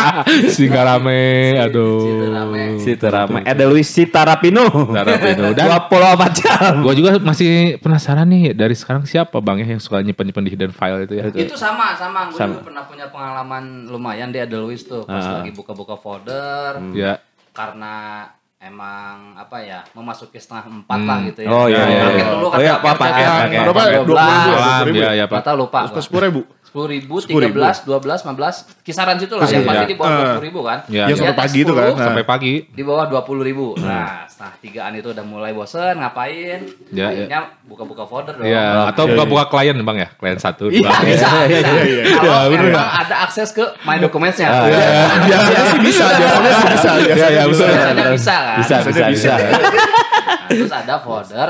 si 0.55 0.65
garame, 0.65 1.21
aduh. 1.57 2.29
rame. 2.29 2.63
Si 2.77 2.93
Terame 2.93 3.39
Edelweiss 3.43 3.87
si 3.87 4.03
Tarapino. 4.05 4.65
Tarapino. 4.87 5.53
Dan- 5.57 5.69
24 5.87 6.39
jam. 6.39 6.73
Gue 6.81 6.93
juga 6.93 7.17
masih 7.17 7.51
penasaran 7.77 8.25
nih 8.25 8.51
dari 8.51 8.73
sekarang 8.73 9.03
siapa 9.03 9.37
bang 9.37 9.61
ya 9.61 9.67
yang 9.69 9.81
suka 9.81 9.99
nyimpen 9.99 10.25
nyimpen 10.25 10.43
di 10.43 10.51
hidden 10.51 10.71
file 10.71 11.03
itu 11.03 11.13
ya? 11.15 11.23
Itu 11.27 11.53
sama 11.53 11.93
sama. 11.93 12.27
Gue 12.27 12.37
Sama. 12.37 12.53
juga 12.55 12.63
pernah 12.65 12.83
punya 12.83 13.05
pengalaman 13.07 13.63
lumayan 13.85 14.29
di 14.29 14.39
Edelweiss 14.39 14.83
tuh. 14.83 15.03
Pas 15.03 15.21
Ah. 15.21 15.33
lagi 15.39 15.51
buka-buka 15.51 15.95
folder. 15.95 16.79
Ya. 16.91 17.21
Karena 17.51 18.25
emang 18.57 19.33
apa 19.33 19.57
ya 19.59 19.81
memasuki 19.91 20.37
setengah 20.37 20.69
empat 20.85 20.99
lah 21.01 21.17
gitu 21.25 21.39
ya. 21.41 21.49
Oh, 21.49 21.65
iya, 21.65 21.81
iya, 21.81 22.03
iya. 22.13 22.25
dulu 22.29 22.47
Oh, 22.47 22.61
iya, 22.61 22.77
paket. 22.77 23.01
paket. 23.01 23.61
Berapa? 23.65 23.81
Dua 23.81 23.89
20 23.89 23.89
ribu 23.91 24.05
belas. 24.07 24.21
ya? 24.21 24.53
Malam, 24.53 24.77
20 24.77 24.85
ribu 24.85 24.95
ya, 24.95 25.01
ya? 25.01 25.11
ya 25.11 25.25
Nggak 25.25 25.41
pak. 25.43 25.53
lupa. 25.57 25.79
Sepuluh 25.97 26.23
ribu. 26.23 26.41
Sepuluh 26.71 26.87
ribu, 26.89 27.19
10.000. 27.19 27.27
tiga 27.27 27.51
belas, 27.51 27.75
dua 27.83 27.99
belas, 27.99 28.23
lima 28.23 28.31
belas, 28.33 28.55
kisaran 28.79 29.19
situ 29.19 29.35
lah. 29.35 29.43
Yang 29.43 29.59
Iya. 29.59 29.67
pasti 29.67 29.85
di 29.85 29.95
bawah 29.97 30.07
Ah. 30.07 30.15
dua 30.15 30.27
puluh 30.31 30.45
ribu 30.47 30.59
kan. 30.61 30.79
Iya, 30.87 30.95
Ya 30.95 31.05
iya. 31.05 31.15
sampai 31.17 31.35
pagi 31.35 31.57
itu 31.59 31.71
kan. 31.71 31.83
Nah. 31.85 31.99
Sampai 32.01 32.23
pagi. 32.23 32.53
Di 32.65 32.81
bawah 32.81 33.05
dua 33.05 33.21
puluh 33.21 33.43
ribu. 33.43 33.67
Nah, 33.75 34.23
setengah 34.23 34.55
tigaan 34.57 34.93
itu 34.95 35.07
udah 35.11 35.25
mulai 35.25 35.51
bosen, 35.51 35.93
ngapain? 35.93 36.59
Ya, 36.89 37.11
Akhirnya 37.11 37.39
buka-buka 37.61 38.03
folder 38.03 38.33
dong. 38.33 38.47
Ya, 38.47 38.87
atau 38.87 39.03
buka-buka 39.05 39.43
klien 39.49 39.75
bang 39.77 39.97
ya, 39.99 40.09
klien 40.13 40.37
satu, 40.37 40.65
Iya, 40.65 40.79
dua. 40.79 40.91
bisa, 41.03 41.27
Iya, 41.43 41.59
bisa. 41.59 41.71
iya, 41.75 41.83
iya. 41.83 42.03
Ya, 42.23 42.35
memang 42.47 42.71
ada 42.97 43.15
akses 43.21 43.51
ke 43.51 43.65
my 43.81 43.99
documents-nya. 43.99 44.47
Ah, 44.47 44.63
Iya. 44.63 44.79
iya. 44.79 45.03
Biasanya 45.27 45.63
sih 45.67 45.79
bisa, 45.81 46.05
biasanya 46.07 46.39
sih 46.55 46.69
bisa. 46.71 46.89
Iya, 46.89 47.03
iya, 47.03 47.11
Biasanya 47.11 47.43
bisa. 47.43 47.65
betul. 47.67 47.75
Biasanya 47.75 48.05
bisa 48.15 48.35
kan? 48.37 48.55
Bisa 48.57 48.75
bisa 48.79 49.03
bisa. 49.09 49.33
Nah, 49.35 50.47
terus 50.49 50.71
ada 50.73 50.95
folder 50.97 51.49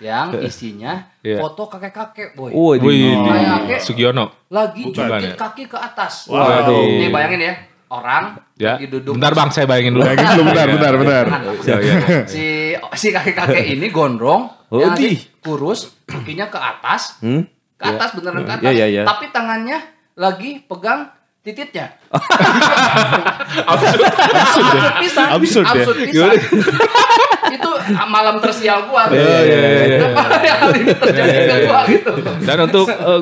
yang 0.00 0.30
isinya 0.38 1.10
Iya. 1.20 1.38
foto 1.38 1.66
kakek-kakek, 1.66 2.32
boy. 2.32 2.50
Wih, 2.50 2.78
Wih, 2.78 3.14
kakek 3.18 3.80
Sugiono. 3.80 4.30
lagi 4.48 4.82
jepit 4.86 5.22
ya? 5.24 5.34
kaki 5.34 5.64
ke 5.64 5.76
atas. 5.76 6.26
Waduh. 6.26 6.86
Nih 6.96 7.08
bayangin 7.08 7.42
ya. 7.42 7.54
orang 7.88 8.36
Ya. 8.54 8.76
lagi 8.76 8.84
duduk 8.86 9.16
Bentar 9.16 9.32
bang, 9.32 9.48
saya 9.48 9.64
bayangin 9.64 9.92
dulu. 9.92 10.04
Bayangin 10.04 10.28
dulu, 10.30 10.42
bentar, 10.46 10.66
bentar, 10.68 10.92
bentar. 10.94 11.24
Ya, 11.64 11.76
ya. 11.78 11.96
si 12.26 12.44
si 12.94 13.08
kakek-kakek 13.08 13.64
ini 13.70 13.88
gondrong 13.88 14.52
Oh, 14.68 14.76
yang 14.78 14.92
di. 14.92 15.16
kurus 15.40 15.96
kakinya 16.04 16.46
ke 16.46 16.56
atas 16.56 17.16
Hmm? 17.18 17.48
ke 17.74 17.84
atas 17.86 18.12
beneran 18.12 18.44
ke 18.44 18.52
atas 18.52 18.62
Ya, 18.62 18.72
ya, 18.74 18.86
ya. 18.92 19.02
tapi 19.02 19.30
tangannya 19.30 19.80
lagi 20.14 20.60
pegang 20.62 21.08
tititnya 21.40 21.88
Absurd 23.64 24.00
ya. 24.04 25.00
pisan 25.00 25.28
Absurd 25.32 25.64
ya. 25.64 26.04
pisan 26.04 26.36
itu 27.50 27.70
malam 28.04 28.36
tersial 28.38 28.84
gua 28.84 29.08
gitu. 29.08 29.18
Iya, 29.18 29.38
iya, 29.40 29.58
iya, 29.58 29.82
iya. 29.84 29.98
Kenapa 30.04 30.22
hal 30.38 30.70
ini 30.72 30.92
terjadi 30.92 31.38
ke 31.38 31.56
gua 31.64 31.80
gitu 31.84 32.12
Dan 32.42 32.56
untuk 32.64 32.86
eh, 32.86 33.20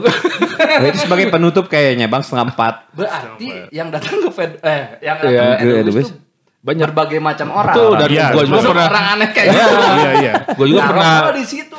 Oh, 0.76 0.86
itu 0.88 0.98
sebagai 0.98 1.26
penutup 1.28 1.64
kayaknya 1.66 2.06
bang 2.06 2.20
setengah 2.20 2.50
empat. 2.50 2.74
berarti 2.92 3.48
yang 3.70 3.88
datang 3.88 4.18
ke 4.18 4.30
Fed 4.30 4.52
eh 4.60 4.98
yang 5.00 5.16
Iya, 5.18 5.24
datang 5.24 5.56
ke 5.56 5.64
iya, 5.64 5.80
Edubis 5.80 6.06
tuh 6.06 6.18
banyak 6.58 6.86
berbagai 6.90 7.22
macam 7.22 7.48
orang 7.54 7.76
Betul, 7.78 7.94
dan 7.94 8.08
Iya, 8.10 8.26
gue 8.28 8.42
juga 8.42 8.60
pernah 8.66 8.86
orang 8.90 9.06
aneh 9.14 9.28
kayak 9.30 9.46
gitu 9.48 9.70
Iya, 9.78 10.10
iya. 10.18 10.32
gue 10.50 10.66
juga 10.66 10.80
Nah, 10.82 10.88
pernah 10.90 11.10
di 11.30 11.44
situ 11.46 11.76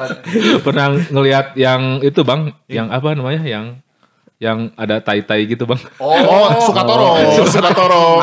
pernah 0.64 0.86
ngelihat 1.12 1.46
yang 1.54 2.00
itu 2.00 2.20
bang, 2.24 2.40
yang 2.66 2.88
apa 2.88 3.12
namanya, 3.12 3.44
yang 3.44 3.83
yang 4.44 4.68
ada 4.76 5.00
tai-tai 5.00 5.48
gitu 5.48 5.64
bang. 5.64 5.80
Oh, 5.96 6.52
Sukatoro. 6.60 7.16
Sukatoro. 7.48 8.20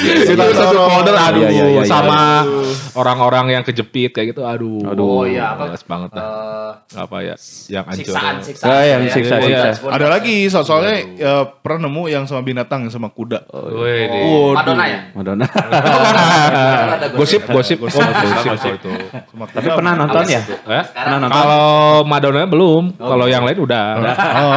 itu 0.00 0.32
satu 0.56 0.88
folder, 0.88 1.12
aduh, 1.12 1.44
Iya, 1.44 1.48
iya, 1.52 1.64
iya, 1.76 1.82
sama 1.84 2.48
orang-orang 2.96 3.60
yang 3.60 3.62
kejepit 3.62 4.16
kayak 4.16 4.32
gitu, 4.32 4.48
aduh. 4.48 4.80
Oh, 4.96 5.28
iya, 5.28 5.52
apa? 5.52 5.68
males 5.68 5.84
banget 5.84 6.10
dah. 6.16 6.24
Eh, 6.24 6.70
apa 6.96 7.16
ya, 7.20 7.34
yang 7.68 7.84
hancur. 7.84 8.02
siksaan 8.16 8.34
siksaan 8.40 8.70
Ah, 8.72 8.84
yang 8.88 9.02
ya. 9.04 9.12
siksa, 9.12 9.36
siksa. 9.38 9.68
Iya. 9.76 9.92
Ada 9.92 10.06
lagi 10.08 10.36
so 10.48 10.64
soalnya 10.64 10.94
ya, 11.14 11.34
pernah 11.46 11.86
nemu 11.86 12.02
yang 12.08 12.24
sama 12.24 12.40
binatang 12.40 12.88
yang 12.88 12.92
sama 12.92 13.12
kuda. 13.12 13.44
Deh. 13.44 14.08
Waduh. 14.08 14.56
Madonna 14.56 14.84
ya 14.88 15.00
Madonna. 15.12 15.46
Ada 15.46 17.06
Gosip, 17.14 17.42
gosip, 17.46 17.78
Gosip, 17.78 18.00
gosip, 18.00 18.26
gosip, 18.32 18.50
gosip 18.54 18.72
itu. 18.80 18.92
Sama 19.30 19.44
Tapi 19.50 19.68
pernah 19.68 19.92
nonton 19.94 20.24
ya? 20.26 20.40
Eh? 20.42 20.84
Pernah 20.90 21.18
nonton? 21.20 21.36
Kalau 21.36 21.66
Madonna 22.06 22.42
belum, 22.46 22.82
kalau 22.96 23.26
yang 23.26 23.42
lain 23.44 23.58
udah. 23.60 23.86
Oh. 24.30 24.54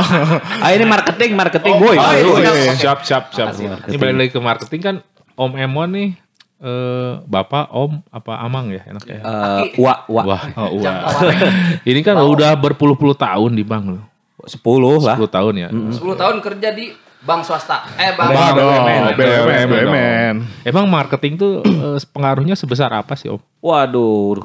Ah 0.64 0.70
ini 0.72 0.86
marketing, 0.94 1.32
marketing 1.34 1.74
boy. 1.82 1.96
oh, 1.98 2.14
Boy. 2.38 2.42
iya, 2.42 2.52
iya. 2.54 2.74
Siap, 2.78 3.02
siap, 3.02 3.34
siap. 3.34 3.58
Ini 3.90 3.98
balik 3.98 4.16
lagi 4.16 4.32
ke 4.32 4.40
marketing 4.42 4.82
kan 4.82 4.96
Om 5.34 5.52
Emon 5.58 5.90
nih, 5.90 6.10
eh, 6.62 7.12
Bapak, 7.26 7.74
Om, 7.74 8.06
apa 8.14 8.34
Amang 8.46 8.70
ya 8.70 8.86
enaknya? 8.86 9.20
Eh, 9.26 9.82
wa, 9.82 10.06
wa. 10.06 10.24
Wah, 10.30 10.44
oh. 10.62 10.82
Ini 11.90 12.00
kan 12.06 12.22
udah 12.22 12.54
berpuluh-puluh 12.54 13.18
tahun 13.18 13.58
di 13.58 13.66
bank 13.66 13.86
loh. 13.98 14.04
Sepuluh 14.44 15.00
lah. 15.00 15.16
10 15.16 15.32
tahun 15.32 15.54
ya. 15.56 15.70
10 15.72 16.04
tahun 16.20 16.36
kerja 16.44 16.70
di 16.76 16.92
bank 17.24 17.48
swasta 17.48 17.88
eh 17.96 18.12
bank 18.20 18.36
oh, 18.36 18.52
BUMN, 19.16 19.16
BUMN. 19.72 20.36
Emang 20.68 20.86
marketing 20.92 21.40
tuh 21.40 21.64
eh, 21.64 22.00
pengaruhnya 22.12 22.54
sebesar 22.60 22.92
apa 22.92 23.16
sih 23.16 23.32
Om? 23.32 23.40
Waduh, 23.64 24.44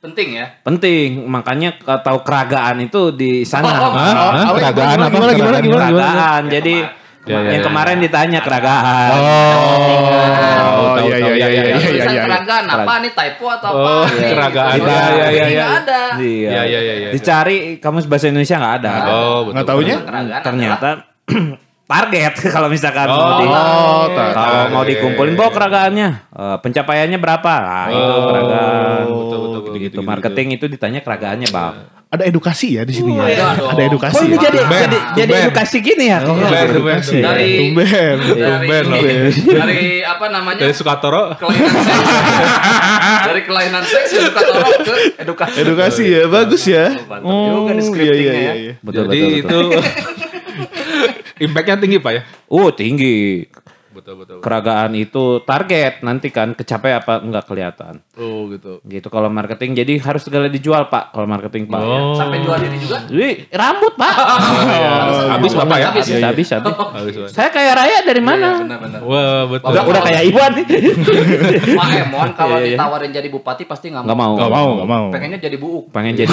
penting 0.00 0.28
ya 0.32 0.46
penting. 0.60 1.08
Makanya 1.24 1.70
tahu 2.00 2.24
keragaan 2.24 2.80
itu 2.80 3.12
di 3.12 3.44
sana. 3.44 3.68
Oh, 3.70 3.84
oh, 3.84 3.92
Hah? 3.92 4.12
oh, 4.16 4.30
Hah? 4.32 4.44
apa, 4.48 4.58
Keragaan 4.58 4.88
gimana, 4.88 5.04
apa? 5.04 5.12
gimana, 5.12 5.32
gimana, 5.32 5.36
Keragaan 5.36 5.64
gimana, 5.64 5.84
apa? 5.84 5.92
Keragaan. 5.92 6.44
Jadi 6.50 6.76
Ya, 7.20 7.36
ya, 7.36 7.52
yang 7.52 7.60
ya. 7.60 7.66
kemarin 7.68 7.96
ditanya 8.00 8.40
keragaan. 8.40 9.12
Oh, 9.12 9.20
Oh, 9.20 10.96
tahu, 10.96 11.04
iya, 11.04 11.16
tahu, 11.20 11.28
iya, 11.36 11.36
ya, 11.36 11.36
iya, 11.36 11.36
ya, 11.36 11.48
iya, 11.52 11.62
ya. 11.68 11.84
tulisan 11.84 12.14
iya. 12.16 12.22
keragaan 12.24 12.64
apa 12.64 12.92
nih 12.96 13.12
typo 13.12 13.46
atau 13.52 13.68
apa 13.70 13.76
Oh, 13.76 14.04
nih? 14.08 14.30
keragaan. 14.32 14.72
Iya, 14.72 14.80
iya, 14.80 15.26
iya, 15.28 15.46
iya. 15.46 15.64
ada 15.68 16.00
Iya. 16.16 16.48
Iya, 16.48 16.62
iya, 16.64 16.80
iya, 16.80 16.94
iya. 16.96 17.08
Dicari 17.12 17.56
kamus 17.76 18.08
bahasa 18.08 18.26
Indonesia 18.26 18.56
nggak 18.56 18.74
ada. 18.80 18.92
Oh, 19.06 19.38
betul. 19.44 19.52
Nggak 19.52 19.66
taunya? 19.68 19.96
Ternyata 20.40 20.88
target 21.90 22.34
kalau 22.54 22.68
misalkan 22.70 23.04
Oh, 23.04 23.18
mau 23.18 23.32
di 23.36 23.46
Oh, 23.46 24.04
kalau 24.32 24.64
mau 24.70 24.84
dikumpulin 24.86 25.34
bawa 25.34 25.50
keragaannya 25.50 26.08
Eh, 26.30 26.56
pencapaiannya 26.62 27.18
berapa 27.18 27.52
nah, 27.60 27.86
itu 27.90 28.00
Oh, 28.00 28.22
keragaan 28.30 29.04
betul, 29.04 29.38
betul, 29.42 29.49
betul, 29.70 29.78
gitu, 29.78 29.86
gitu, 29.86 29.96
gitu, 29.96 30.00
marketing 30.02 30.46
itu 30.52 30.64
ditanya 30.66 31.00
keragaannya 31.00 31.48
bang 31.48 31.76
Ada 32.10 32.26
edukasi 32.26 32.74
ya 32.74 32.82
di 32.82 32.90
sini 32.90 33.14
ya. 33.14 33.22
iya 33.24 33.46
dong. 33.54 33.70
Ada 33.70 33.82
edukasi. 33.86 34.18
oh 34.18 34.22
ini 34.24 34.34
ya? 34.34 34.42
jadi 34.42 34.58
Tumben, 34.58 34.80
jadi 34.80 34.98
jadi 35.14 35.30
tumben. 35.30 35.44
edukasi 35.46 35.76
gini 35.78 36.04
ya 36.04 36.18
Tumben, 36.20 36.42
tumben. 36.42 36.98
Dari- 36.98 37.58
Tumben. 37.62 38.16
dari 38.18 38.34
Tumben 38.34 38.84
loh. 38.84 39.02
dari 39.54 39.80
apa 40.02 40.26
namanya 40.26 40.58
Dari 40.58 40.74
Sukatoro. 40.74 41.24
dari 43.22 43.40
kelainan 43.42 43.82
seks 43.84 44.10
edukator 44.12 44.54
ke 44.80 44.94
edukasi 45.18 45.56
Edukasi 45.60 46.04
ya, 46.08 46.22
bagus 46.26 46.62
ya. 46.64 46.84
Mantap 47.00 47.30
juga 47.30 47.70
nih 47.70 47.76
iya, 47.76 47.86
scriptingnya 47.86 48.18
iya, 48.18 48.32
ya. 48.32 48.42
iya, 48.42 48.54
iya. 48.56 48.72
betul 48.80 49.02
Jadi 49.04 49.20
betul, 49.38 49.38
itu 49.38 49.58
impactnya 51.46 51.76
tinggi 51.78 51.98
Pak 51.98 52.12
ya? 52.12 52.22
oh 52.48 52.68
tinggi 52.70 53.46
Betul, 54.00 54.14
betul. 54.16 54.36
keragaan 54.40 54.92
itu 54.94 55.24
target 55.42 56.00
nanti 56.00 56.28
kan 56.28 56.52
kecapai 56.52 56.92
apa 56.94 57.20
enggak 57.20 57.44
kelihatan 57.44 58.00
Oh, 58.16 58.48
gitu. 58.48 58.80
gitu 58.82 59.06
kalau 59.06 59.28
marketing 59.28 59.72
jadi 59.74 60.00
harus 60.00 60.24
segala 60.24 60.48
dijual 60.48 60.88
pak 60.88 61.12
kalau 61.12 61.24
marketing 61.26 61.64
pak 61.64 61.78
Oh. 61.78 62.16
sampai 62.16 62.40
jual 62.40 62.56
diri 62.58 62.76
juga 62.76 62.96
Wih, 63.06 63.44
rambut 63.50 63.92
pak 63.94 64.14
Habis 65.30 65.52
Bapak 65.52 65.76
ya? 65.76 65.88
Habis. 65.90 66.06
habis 66.08 66.22
habis, 66.22 66.48
habis. 66.50 66.72
Habis, 66.72 67.14
Pak. 67.14 67.28
saya 67.28 67.48
kayak 67.50 67.74
raya 67.76 67.98
dari 68.00 68.18
Iya, 68.18 68.24
mana 68.26 68.48
benar-benar 68.58 69.00
Wah, 69.02 69.42
betul. 69.46 69.68
udah 69.68 69.82
udah 69.84 70.02
kayak 70.02 70.22
Iwan 70.26 70.50
nih 70.56 70.66
Pak 71.78 71.88
Emon 72.00 72.28
kalau 72.32 72.56
Iya, 72.56 72.64
iya. 72.64 72.76
ditawarin 72.76 73.10
jadi 73.10 73.28
bupati 73.28 73.64
pasti 73.64 73.86
nggak 73.88 74.02
nggak 74.02 74.16
mau 74.16 74.32
Gak 74.34 74.50
mau, 74.50 74.68
gak 74.74 74.88
mau. 74.88 75.04
pengennya 75.12 75.38
jadi 75.38 75.56
buuk 75.56 75.92
pengen 75.92 76.16
jadi 76.16 76.32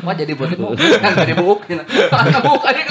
Wah 0.00 0.14
jadi 0.14 0.32
bupati 0.32 0.54
mau 0.54 0.70
jadi 1.18 1.34
buuk 1.34 1.60
buuk 2.40 2.62
aja 2.68 2.82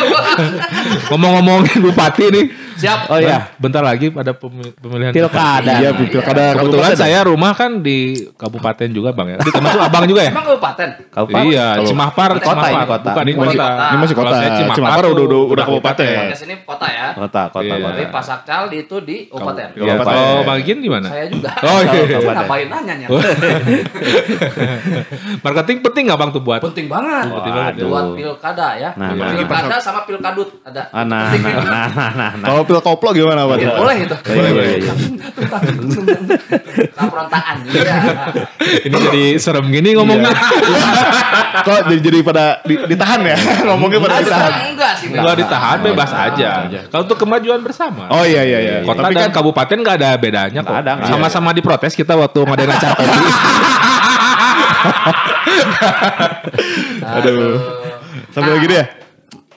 ke 0.90 0.98
Ngomong-ngomongin 1.10 1.78
bupati 1.86 2.26
nih. 2.30 2.46
siap 2.76 3.06
oh 3.08 3.18
iya 3.18 3.52
Bentar 3.56 3.82
lagi 3.82 4.08
pada 4.08 4.32
pemi- 4.32 4.72
pemilihan 4.74 5.12
pilkada 5.12 5.74
Iya, 5.78 5.92
pilkada 5.92 6.56
Kebetulan 6.56 6.64
kabupaten. 6.90 6.96
saya 6.98 7.20
rumah 7.22 7.52
kan 7.52 7.72
di 7.80 7.98
kabupaten 8.34 8.88
juga 8.90 9.12
bang 9.12 9.28
ya. 9.30 9.38
Di 9.38 9.52
termasuk 9.52 9.82
abang 9.82 10.06
juga 10.06 10.22
ya. 10.22 10.32
emang 10.32 10.48
kabupaten 10.48 10.90
Kabupaten. 11.10 11.44
Iya, 11.46 11.68
Cimahpar, 11.84 12.30
Kota 12.38 12.68
ini, 12.68 12.86
kota. 12.86 13.10
Bukan 13.10 13.26
ini 13.26 13.36
kota. 13.36 13.66
ini 13.86 13.98
masih 14.00 14.16
kota. 14.16 14.36
Cimahpar 14.56 15.04
udah, 15.08 15.24
udah, 15.26 15.40
udah 15.50 15.64
kabupaten. 15.66 16.08
podcast 16.24 16.44
ini 16.44 16.56
kota 16.62 16.88
ya 16.88 17.08
kota 17.12 17.42
kota 17.50 17.64
Iya. 17.66 17.76
kota 17.76 17.90
tapi 17.92 18.06
Pasakcal 18.10 18.62
itu 18.72 18.96
di 19.02 19.18
kabupaten 19.28 19.68
Iya, 19.76 19.94
kalau 19.98 20.28
Bang 20.42 20.60
Gin 20.62 20.78
di 20.78 20.88
mana? 20.88 21.08
saya 21.08 21.26
juga 21.28 21.52
Oh 21.60 21.80
iya. 21.82 22.18
Ngapain 22.18 22.68
nanya 22.70 23.08
Oh. 23.10 23.20
Marketing 25.42 25.78
penting 25.82 26.04
nggak 26.08 26.16
bang 26.18 26.30
tuh 26.32 26.42
buat? 26.42 26.60
penting 26.62 26.88
banget 26.88 27.26
Penting 27.28 27.54
banget 27.54 27.74
ya. 27.76 27.86
buat 27.86 28.06
pilkada 28.14 28.68
ya 28.76 28.90
Nah, 28.96 29.10
nah. 29.12 29.34
pilkada 29.34 29.76
sama 29.78 30.04
pilkadut 30.04 30.50
ada 30.62 30.79
Ah, 30.90 31.04
nah, 31.04 31.30
nah, 31.30 31.34
juga. 31.34 31.50
nah, 31.62 31.88
nah, 31.88 32.10
nah, 32.12 32.32
nah. 32.34 32.48
Kalau 32.48 32.62
pil 32.64 32.80
koplo 32.80 33.10
gimana 33.12 33.44
Pak? 33.44 33.58
Ya, 33.58 33.72
boleh 33.74 33.98
itu 34.00 34.16
Boleh, 34.30 34.52
boleh, 34.52 34.72
iya. 34.78 34.94
Kaprontaan 36.92 37.56
iya 37.66 37.96
Ini 38.82 38.96
jadi 39.02 39.24
serem 39.36 39.66
gini 39.68 39.94
ngomongnya. 39.94 40.32
Kok 41.62 41.80
jadi, 41.88 42.00
jadi 42.02 42.18
pada 42.22 42.46
di- 42.64 42.82
ditahan 42.86 43.20
ya? 43.22 43.38
Ngomongnya 43.68 44.00
pada 44.00 44.16
ditahan. 44.20 44.52
enggak 44.70 44.92
sih 44.96 45.08
Enggak 45.10 45.36
ditahan 45.38 45.78
bebas 45.82 46.12
aja. 46.12 46.50
Kalau 46.88 47.04
untuk 47.04 47.18
kemajuan 47.18 47.60
bersama. 47.60 48.08
Oh 48.10 48.24
iya 48.24 48.44
iya 48.44 48.60
iya. 48.60 48.76
Kota 48.84 49.02
Tapi 49.02 49.14
dan 49.14 49.24
kan 49.26 49.32
kabupaten 49.34 49.78
nggak 49.78 49.96
ada 49.98 50.10
bedanya 50.16 50.62
kok. 50.62 50.76
Ada, 50.76 50.92
Sama-sama 51.06 51.50
diprotes 51.52 51.94
kita 51.94 52.14
waktu 52.14 52.40
ngadain 52.40 52.70
acara 52.70 52.94
kopi. 52.94 53.20
aduh. 57.02 57.56
Sampai 58.30 58.52
lagi 58.52 58.68
deh. 58.68 58.86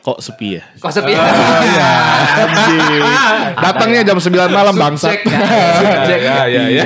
Kok 0.03 0.19
sepi 0.19 0.59
ya? 0.59 0.63
kok 0.77 0.91
sepi 0.91 1.15
Anjing. 1.15 3.03
Datangnya 3.65 4.03
jam 4.03 4.19
9 4.19 4.35
malam 4.51 4.75
bangsa. 4.75 5.15
Subjek 5.79 6.21
ya 6.21 6.43
Ya, 6.51 6.63
ya, 6.67 6.83
ya. 6.83 6.85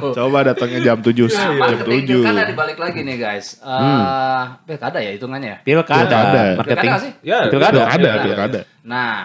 Coba 0.00 0.40
datangnya 0.42 0.80
jam 0.82 0.98
7. 0.98 1.12
Nah, 1.12 1.28
Jam 1.28 1.52
marketing 1.54 2.00
7. 2.00 2.08
pilkada 2.16 2.42
dibalik 2.48 2.78
lagi 2.80 3.00
nih 3.04 3.16
guys. 3.16 3.60
Eh, 3.60 4.42
pilkada 4.64 4.98
ya 4.98 5.10
hitungannya 5.12 5.48
ya. 5.50 5.58
pilkada 5.60 6.00
Pilkada. 6.00 6.40
marketing 6.56 6.80
Pilkada 6.80 7.04
sih? 7.04 7.12
Ya, 7.20 7.38
pilkada 7.46 7.80
Pilkada, 7.84 8.10
Pilkada. 8.24 8.60
Nah, 8.82 9.16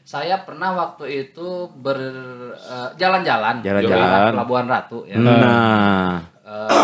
saya 0.00 0.36
pernah 0.40 0.70
waktu 0.74 1.04
itu 1.26 1.48
berjalan-jalan 1.74 3.54
Jalan-jalan. 3.62 4.30
Pelabuhan 4.30 4.66
Ratu 4.66 5.02
ya. 5.04 5.18
nah 5.18 6.22
Eh, 6.44 6.83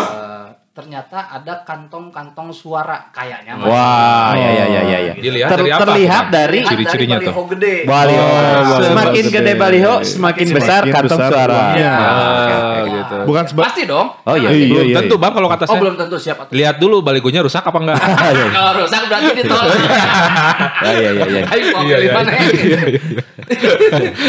ternyata 0.71 1.27
ada 1.29 1.67
kantong-kantong 1.67 2.47
suara 2.49 3.11
kayaknya. 3.11 3.53
Mas. 3.53 3.67
wah 3.67 4.31
ya 4.33 4.49
ya 4.49 4.65
ya 4.65 4.81
ya 4.81 4.99
ya 5.03 5.13
Dilihat 5.13 5.49
Ter- 5.49 5.59
dari 5.59 5.69
apa? 5.69 5.83
terlihat 5.83 6.23
dari 6.27 6.59
Ciri-cirinya 6.63 7.17
dari 7.17 7.27
tuh. 7.27 7.33
baliho 7.33 7.43
gede. 7.51 7.75
baliho 7.83 8.23
Oh, 8.23 8.79
semakin 8.79 8.95
baliho 8.95 9.27
gede 9.27 9.41
gede. 9.43 9.53
baliho 9.53 9.93
semakin 10.01 10.47
besar 10.49 10.81
Semakin 10.81 10.95
kantong 10.95 11.19
besar 11.19 11.31
suara 11.33 11.53
uangnya. 11.53 11.91
Ah, 11.91 12.81
gitu. 12.87 13.15
Bukan 13.27 13.43
sebab 13.45 13.63
Pasti 13.63 13.83
dong. 13.83 14.07
oh 14.15 14.35
iya 14.37 14.49
Iya, 14.49 14.63
Belum 14.65 14.85
iya, 14.85 14.95
tentu 14.97 15.15
iya. 15.17 15.21
bang 15.21 15.31
kalau 15.33 15.49
kata 15.49 15.63
Oh 15.63 15.67
saya. 15.67 15.81
belum 15.81 15.95
tentu 15.97 16.15
siap. 16.17 16.37
atuh. 16.39 16.53
Lihat 16.53 16.75
dulu 16.77 16.95
baligonya 17.01 17.41
rusak 17.41 17.61
apa 17.61 17.77
enggak? 17.77 17.99
Kalau 18.55 18.71
rusak 18.77 19.01
berarti 19.05 19.31
ditolak. 19.43 19.75
ya 20.79 20.91
ya 20.93 21.09
ya 21.11 21.25
ya 21.27 21.41
Ayo 21.45 21.63
mau 21.67 21.81
Iya, 21.81 21.95
pilih 21.99 21.99
iya, 22.01 22.13
mana? 22.13 22.31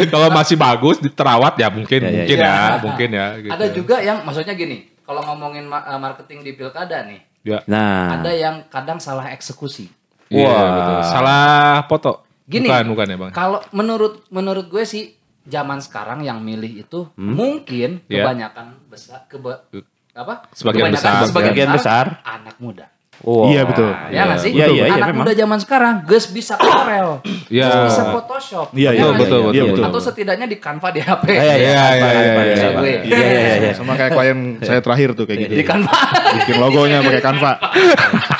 kalau 0.08 0.28
masih 0.28 0.56
bagus 0.56 0.98
diterawat 0.98 1.54
ya 1.56 1.68
mungkin 1.68 2.00
Ya, 2.00 2.08
ya, 2.08 2.16
mungkin 2.18 2.36
ya. 2.36 2.50
ya, 2.50 2.58
mungkin 2.80 3.08
ya. 3.10 3.26
Gitu. 3.38 3.52
Ada 3.52 3.66
juga 3.70 3.96
yang 4.00 4.18
maksudnya 4.22 4.54
gini, 4.54 4.90
kalau 5.12 5.22
ngomongin 5.22 5.64
ma- 5.64 5.84
eh, 5.84 5.96
marketing 5.96 6.40
di 6.40 6.52
pilkada 6.52 7.04
nih, 7.04 7.20
Ya. 7.42 7.60
nah 7.64 8.16
ada 8.16 8.32
yang 8.32 8.64
kadang 8.66 8.96
salah 8.96 9.28
eksekusi. 9.28 9.92
Iya, 10.26 10.48
Wah. 10.48 10.64
betul. 10.72 10.98
Salah 11.06 11.44
foto. 11.84 12.12
Gini. 12.42 12.66
Bukan, 12.66 12.86
bukan 12.88 13.06
ya 13.06 13.16
bang. 13.18 13.30
Kalau 13.30 13.60
menurut 13.70 14.24
menurut 14.28 14.66
gue 14.66 14.82
sih 14.82 15.12
zaman 15.42 15.78
sekarang 15.78 16.20
yang 16.20 16.40
milih 16.40 16.80
itu 16.80 17.12
mungkin 17.14 18.00
Ya. 18.06 18.24
kebanyakan 18.24 18.80
besar 18.86 19.26
keba, 19.26 19.68
apa? 20.12 20.48
Sebagian 20.50 20.88
Kebanyakan- 20.88 20.96
besar. 20.96 21.28
sebagian 21.28 21.52
Sebagian 21.52 21.70
besar. 21.70 22.04
anak 22.22 22.56
muda. 22.58 22.86
Wow. 23.22 23.46
Iya, 23.48 23.62
betul. 23.64 23.86
Ya 24.10 24.20
nggak 24.26 24.38
sih? 24.38 24.50
Iya, 24.50 24.66
iya, 24.66 24.84
iya, 24.84 24.94
anak 24.94 25.08
memang. 25.08 25.22
muda 25.22 25.32
zaman 25.32 25.58
sekarang 25.58 25.94
geus 26.04 26.26
bisa 26.28 26.54
Corel, 26.54 27.22
Iya. 27.46 27.66
geus 27.70 27.86
bisa 27.88 28.02
Photoshop. 28.10 28.66
Iya, 28.74 28.90
ya 28.90 28.90
iya, 28.90 29.02
nggak 29.04 29.14
betul, 29.16 29.40
betul, 29.40 29.54
Iya, 29.54 29.62
betul. 29.64 29.84
Atau 29.86 30.00
setidaknya 30.02 30.46
di 30.46 30.56
Canva 30.58 30.88
di 30.90 31.00
HP. 31.00 31.24
Iya, 31.28 31.38
iya, 31.38 31.54
Iya, 31.54 31.54
iya, 31.54 31.86
iya, 31.86 31.92
iya, 31.94 32.10
iya. 32.18 32.68
Iya, 32.82 33.00
Iya, 33.00 33.18
iya, 33.22 33.54
iya. 33.62 33.72
Sama 33.72 33.94
kayak 33.94 34.10
klien 34.12 34.38
saya 34.58 34.80
terakhir 34.80 35.14
tuh 35.14 35.24
kayak 35.24 35.38
gitu. 35.40 35.54
Di 35.54 35.64
Canva. 35.64 35.94
Bikin 36.36 36.56
logonya 36.58 36.98
pakai 37.00 37.22
Canva. 37.22 37.52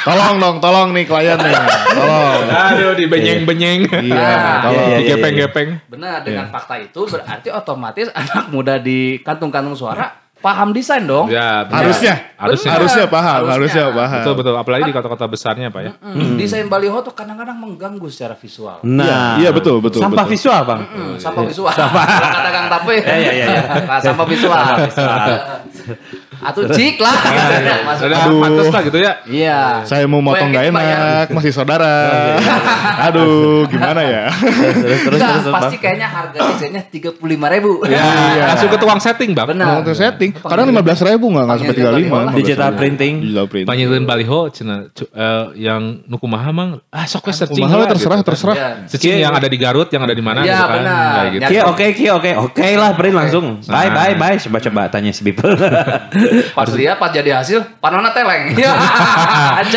Tolong 0.02 0.36
dong, 0.36 0.56
tolong 0.58 0.88
nih 0.90 1.04
klien 1.04 1.38
nih. 1.38 1.54
Tolong. 1.94 2.42
Aduh, 2.50 2.92
di 2.98 3.04
benyeng-benyeng. 3.06 3.80
Iya, 4.02 4.18
Nah, 4.18 4.60
tolong. 4.60 4.82
iya, 4.84 4.96
Di 4.96 5.04
iya. 5.04 5.10
gepeng-gepeng. 5.14 5.68
Benar, 5.86 6.18
dengan 6.22 6.46
fakta 6.48 6.74
itu 6.76 7.00
berarti 7.04 7.48
otomatis 7.48 8.10
anak 8.10 8.50
muda 8.50 8.76
di 8.76 9.22
kantung-kantung 9.22 9.74
suara 9.74 10.21
paham 10.42 10.74
desain 10.74 11.06
dong. 11.06 11.30
Ya, 11.30 11.62
benar. 11.64 11.86
Harusnya. 11.86 12.14
Harusnya. 12.34 12.70
Harusnya 12.74 13.04
paham, 13.06 13.46
Harusnya. 13.46 13.54
harusnya 13.54 13.84
paham. 13.94 14.18
Betul, 14.18 14.34
betul. 14.34 14.54
Apalagi 14.58 14.82
di 14.84 14.94
kota-kota 14.94 15.24
besarnya, 15.30 15.70
Pak 15.70 15.80
ya. 15.80 15.92
Mm, 16.02 16.34
Desain 16.34 16.66
baliho 16.66 16.98
tuh 17.00 17.14
kadang-kadang 17.14 17.54
mengganggu 17.56 18.10
secara 18.10 18.34
visual. 18.34 18.82
Nah, 18.82 19.38
Iya, 19.38 19.54
betul, 19.54 19.78
betul, 19.78 20.02
Sampah 20.02 20.26
betul. 20.26 20.34
visual, 20.34 20.60
Bang. 20.66 20.82
Hmm, 20.82 21.14
sampah 21.22 21.42
visual. 21.46 21.70
Sampah. 21.70 22.04
Kata 22.04 22.50
Kang 22.50 22.66
Tape. 22.68 22.96
Iya, 22.98 23.16
iya, 23.32 23.46
iya. 23.46 23.62
Sampah 24.02 24.26
visual. 24.26 24.58
Atau 26.42 26.66
cik 26.66 26.98
lah. 26.98 27.16
Maksudnya. 27.86 28.18
Sudah 28.18 28.42
pantas 28.42 28.66
lah 28.68 28.82
gitu 28.82 28.98
ya. 28.98 29.12
Iya. 29.24 29.60
Saya 29.86 30.04
mau 30.10 30.18
motong 30.18 30.50
gak 30.50 30.64
enak, 30.68 31.26
masih 31.30 31.54
saudara. 31.54 32.34
Aduh, 33.10 33.64
gimana 33.70 34.02
ya? 34.02 34.24
Terus, 34.30 35.00
terus, 35.06 35.20
terus, 35.20 35.44
pasti 35.48 35.76
kayaknya 35.78 36.08
harga 36.10 36.38
desainnya 36.52 36.82
tiga 36.86 37.10
puluh 37.14 37.34
lima 37.38 37.46
ribu. 37.48 37.82
Ya, 37.86 38.02
langsung 38.52 38.68
ke 38.68 38.78
tukang 38.78 39.00
setting, 39.00 39.32
Bang. 39.32 39.54
Benar. 39.54 39.82
Mau 39.82 39.94
setting, 39.94 40.30
kadang 40.34 40.66
lima 40.68 40.82
belas 40.82 40.98
ribu 41.00 41.30
nggak 41.30 41.44
nggak 41.46 41.58
sampai 41.62 41.76
tiga 41.76 41.90
lima. 41.94 42.18
Digital 42.34 42.70
printing. 42.74 43.14
Digital 43.22 43.46
printing. 43.46 44.02
Baliho 44.02 44.50
cenah 44.50 44.90
cu- 44.90 45.08
eh, 45.14 45.44
yang 45.62 46.02
nuku 46.10 46.26
maha 46.26 46.50
mang 46.50 46.70
ah 46.90 47.06
sok 47.06 47.30
searching 47.30 47.64
Mahal 47.64 47.86
terserah, 47.86 48.18
terserah. 48.20 48.56
Ya. 48.56 48.68
Searching 48.90 49.22
yang 49.22 49.32
ada 49.32 49.46
di 49.46 49.58
Garut, 49.60 49.88
yang 49.94 50.02
ada 50.02 50.12
di 50.12 50.24
mana 50.24 50.42
Iya, 50.42 50.52
gitu 50.52 50.64
kan. 50.66 50.78
benar. 50.82 51.22
Gitu. 51.30 51.42
Ki 51.46 51.56
oke 51.62 51.86
ki 51.94 52.06
oke 52.10 52.30
oke 52.50 52.66
lah 52.76 52.90
print 52.98 53.14
langsung. 53.14 53.46
Bye 53.64 53.90
bye 53.94 54.14
bye 54.18 54.36
coba 54.42 54.58
coba 54.58 54.82
tanya 54.90 55.14
si 55.14 55.22
Bipel. 55.22 55.54
Pas 56.52 56.68
lihat 56.68 56.96
pas 56.96 57.08
jadi 57.08 57.34
hasil 57.34 57.78
panona 57.78 58.10
teleng. 58.10 58.52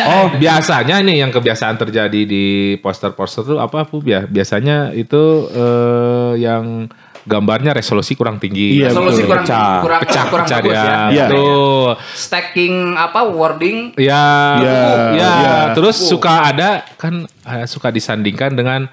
Oh, 0.06 0.26
biasanya 0.32 1.00
ini 1.00 1.18
yang 1.18 1.30
kebiasaan 1.30 1.76
terjadi 1.76 2.20
di 2.22 2.46
poster-poster 2.78 3.42
tuh 3.44 3.58
apa 3.58 3.84
Bu? 3.84 3.98
Bia- 3.98 4.26
Biasanya 4.26 4.92
itu 4.92 5.22
eh, 5.48 6.32
yang 6.38 6.86
gambarnya 7.22 7.72
resolusi 7.72 8.14
kurang 8.14 8.38
tinggi. 8.38 8.78
Iya, 8.78 8.90
Solusi 8.90 9.20
betul. 9.20 9.30
kurang 9.34 9.44
Pecah. 9.44 9.72
kurang 9.82 10.00
Pecah, 10.00 10.24
kurang 10.26 10.46
pecah 10.46 10.58
bagus 10.60 10.76
ya. 10.76 10.94
Iya. 11.10 11.26
Betul. 11.26 11.88
Stacking 12.14 12.74
apa 12.94 13.20
wording 13.26 13.78
Ya, 13.96 14.26
Iya, 14.56 14.78
ya, 15.12 15.30
iya. 15.34 15.54
terus 15.74 15.96
suka 15.98 16.46
ada 16.46 16.86
kan 16.94 17.26
eh, 17.26 17.66
suka 17.66 17.90
disandingkan 17.90 18.54
dengan 18.54 18.86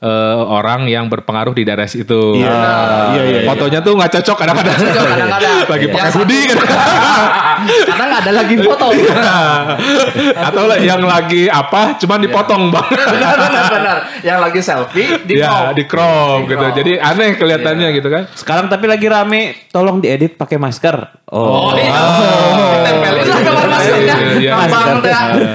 eh, 0.00 0.08
orang 0.42 0.84
yang 0.84 1.06
berpengaruh 1.06 1.52
di 1.52 1.62
daerah 1.62 1.84
situ. 1.84 2.34
Iya, 2.34 2.48
iya, 2.48 3.22
iya, 3.22 3.22
iya. 3.36 3.40
Fotonya 3.44 3.80
tuh 3.80 3.92
nggak 3.94 4.10
cocok 4.16 4.36
kadang-kadang. 4.38 4.76
Cocok 4.76 5.04
kadang-kadang. 5.06 5.56
Lagi 5.70 5.84
Yang 5.84 5.94
pakai 5.94 6.12
hoodie 6.12 6.44
kan. 6.50 6.56
karena 7.60 8.04
nggak 8.06 8.22
ada 8.22 8.32
lagi 8.34 8.54
foto. 8.58 8.86
Atau 10.48 10.62
yang 10.80 11.02
lagi 11.02 11.42
apa, 11.46 11.96
cuman 11.96 12.18
dipotong 12.20 12.62
bang. 12.70 12.88
benar 12.88 13.34
benar 13.36 13.64
benar. 13.70 13.96
Yang 14.20 14.38
lagi 14.40 14.60
selfie 14.60 15.10
di 15.22 15.34
ya, 15.36 15.48
crop. 15.68 15.76
di 15.76 15.84
crop 15.84 16.40
gitu. 16.46 16.66
Jadi 16.74 16.92
aneh 16.96 17.36
kelihatannya 17.36 17.88
gitu 17.92 18.08
kan. 18.08 18.22
Sekarang 18.32 18.66
tapi 18.66 18.88
lagi 18.88 19.06
rame, 19.06 19.68
tolong 19.68 20.00
diedit 20.00 20.34
pakai 20.34 20.56
masker. 20.56 20.96
Oh, 21.28 21.70
Oh. 21.70 21.76
iya. 21.76 21.94
Ditempelin 22.74 23.26
lah 23.28 23.40
Iya, 23.78 24.16
iya. 24.40 24.52
Gampang 24.56 24.98
teh. 25.00 25.12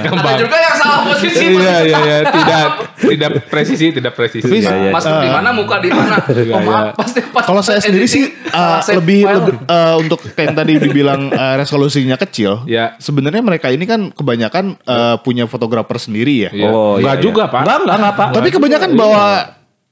Gampang. 0.08 0.32
Ada 0.32 0.40
juga 0.40 0.56
yang 0.56 0.74
salah 0.78 1.00
posisi. 1.04 1.44
Iya 1.56 1.76
iya 1.84 1.98
iya 2.00 2.18
tidak 2.24 2.66
tidak 2.96 3.30
presisi 3.52 3.86
tidak 3.92 4.12
presisi. 4.16 4.48
Tapi 4.48 4.64
Ya, 4.66 4.72
ya. 4.88 4.92
Masker 4.92 5.22
di 5.22 5.30
mana, 5.30 5.48
muka 5.54 5.76
di 5.78 5.90
mana. 5.92 6.16
Oh, 6.56 6.62
maaf, 6.62 6.94
pasti 6.96 7.20
pas 7.26 7.42
Kalau 7.44 7.60
saya 7.60 7.82
sendiri 7.82 8.06
sih 8.08 8.32
uh, 8.48 8.80
salah 8.80 8.80
save 8.80 9.02
lebih, 9.02 9.26
uh, 9.68 9.94
untuk 10.00 10.22
kayak 10.32 10.52
yang 10.52 10.56
tadi 10.56 10.72
dibilang 10.80 11.20
uh, 11.28 11.54
resolusinya 11.58 12.16
kecil. 12.16 12.64
Ya. 12.64 12.96
Sebenarnya 12.96 13.42
mereka 13.44 13.68
ini 13.68 13.84
kan 13.84 14.14
kebanyakan 14.14 14.78
uh, 14.86 15.16
punya 15.20 15.44
fotografer 15.50 15.98
sendiri 16.00 16.48
ya. 16.48 16.50
Iya. 16.54 16.68
Oh, 16.70 16.96
Enggak 16.96 17.16
iya, 17.20 17.24
juga, 17.24 17.44
iya. 17.46 17.52
Pak. 17.52 17.62
Enggak, 17.62 17.78
enggak, 17.82 17.96
enggak, 17.98 18.14
Pak. 18.16 18.28
Tapi 18.32 18.48
kebanyakan 18.54 18.90
bawa 18.96 19.24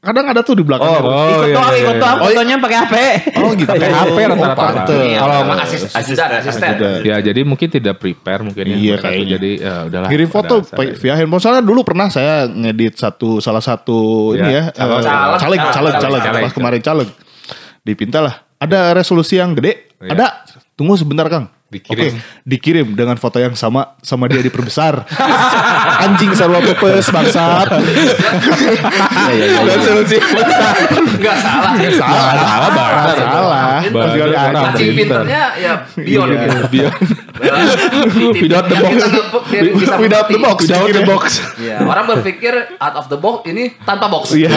kadang 0.04 0.28
ada 0.28 0.40
tuh 0.44 0.54
di 0.54 0.62
belakangnya. 0.62 1.00
Oh, 1.00 1.26
ikut 1.26 1.48
iya, 1.48 1.54
doang, 1.56 1.72
iya, 1.72 1.80
ikut 1.80 1.96
iya. 1.96 2.02
doang, 2.04 2.16
Oh, 2.16 2.28
iya. 2.28 2.36
fotonya 2.36 2.56
pakai 2.60 2.76
HP. 2.78 2.94
Oh 3.40 3.50
gitu. 3.56 3.70
Pakai 3.72 3.88
HP 3.90 4.18
rata-rata, 4.20 4.52
Pak. 4.54 4.66
pantes. 4.68 4.96
Iya, 5.00 5.18
Kalau 5.18 5.36
asis- 5.56 5.84
asisten, 5.90 6.28
asisten. 6.30 6.72
Ya 7.02 7.16
jadi 7.18 7.40
mungkin 7.42 7.68
tidak 7.72 7.94
prepare 7.96 8.40
mungkin 8.44 8.64
ya. 8.68 8.76
Iya, 8.76 8.94
tuh. 8.94 9.02
kayaknya. 9.02 9.28
Jadi 9.34 9.50
ya 9.58 9.74
udahlah. 9.88 10.08
Pada 10.12 10.26
foto 10.28 10.54
via 11.00 11.14
handphone. 11.16 11.42
Soalnya 11.42 11.62
dulu 11.64 11.80
pernah 11.82 12.06
saya 12.12 12.44
ngedit 12.46 12.94
satu 12.94 13.40
salah 13.40 13.64
satu 13.64 13.98
ini 14.36 14.52
Ya, 14.52 14.70
ya, 14.70 14.84
eh, 14.84 15.38
Caleg, 15.40 15.58
caleg, 15.72 15.92
caleg, 15.98 16.20
caleg, 16.22 16.42
pas 16.44 16.52
kemarin 16.52 16.80
caleg. 16.84 17.08
Dipinta 17.82 18.20
lah. 18.20 18.44
Ada 18.60 18.92
resolusi 18.92 19.40
yang 19.40 19.56
gede? 19.56 19.92
Iya. 20.00 20.12
Ada. 20.14 20.26
Tunggu 20.74 20.94
sebentar 20.94 21.26
Kang. 21.28 21.48
Dikirim. 21.74 22.12
Oke, 22.14 22.22
dikirim 22.44 22.86
dengan 22.94 23.16
foto 23.16 23.36
yang 23.36 23.52
sama 23.52 23.98
sama 23.98 24.30
dia 24.30 24.38
diperbesar. 24.38 25.02
Anjing 26.04 26.30
sarwa 26.32 26.62
pepes 26.62 27.10
bangsat. 27.10 27.66
Resolusi 29.64 30.16
Enggak 31.14 31.36
salah. 31.36 31.72
salah, 31.90 32.32
salah, 32.36 32.70
Bang. 32.70 32.94
salah. 33.16 33.66
Pinter. 33.80 33.98
Pas 33.98 34.12
kali 34.12 34.34
Orang 34.34 34.54
anjing. 34.54 34.70
Cacing 34.74 34.94
pinternya 34.94 35.42
ya 35.56 35.72
Bion 35.96 36.26
Iya. 36.26 36.38
gitu. 36.40 36.58
Bion. 36.70 36.92
Without 38.36 38.66
the 38.66 38.76
box. 38.76 38.94
Without 39.98 40.26
the 40.28 40.38
box. 40.38 40.58
Without 40.62 40.88
the 40.88 41.02
box. 41.04 41.24
Iya, 41.56 41.76
orang 41.82 42.04
berpikir 42.08 42.52
out 42.76 42.94
of 42.94 43.06
the 43.08 43.16
box 43.16 43.42
ini 43.46 43.74
tanpa 43.82 44.06
box. 44.06 44.30
Iya. 44.30 44.50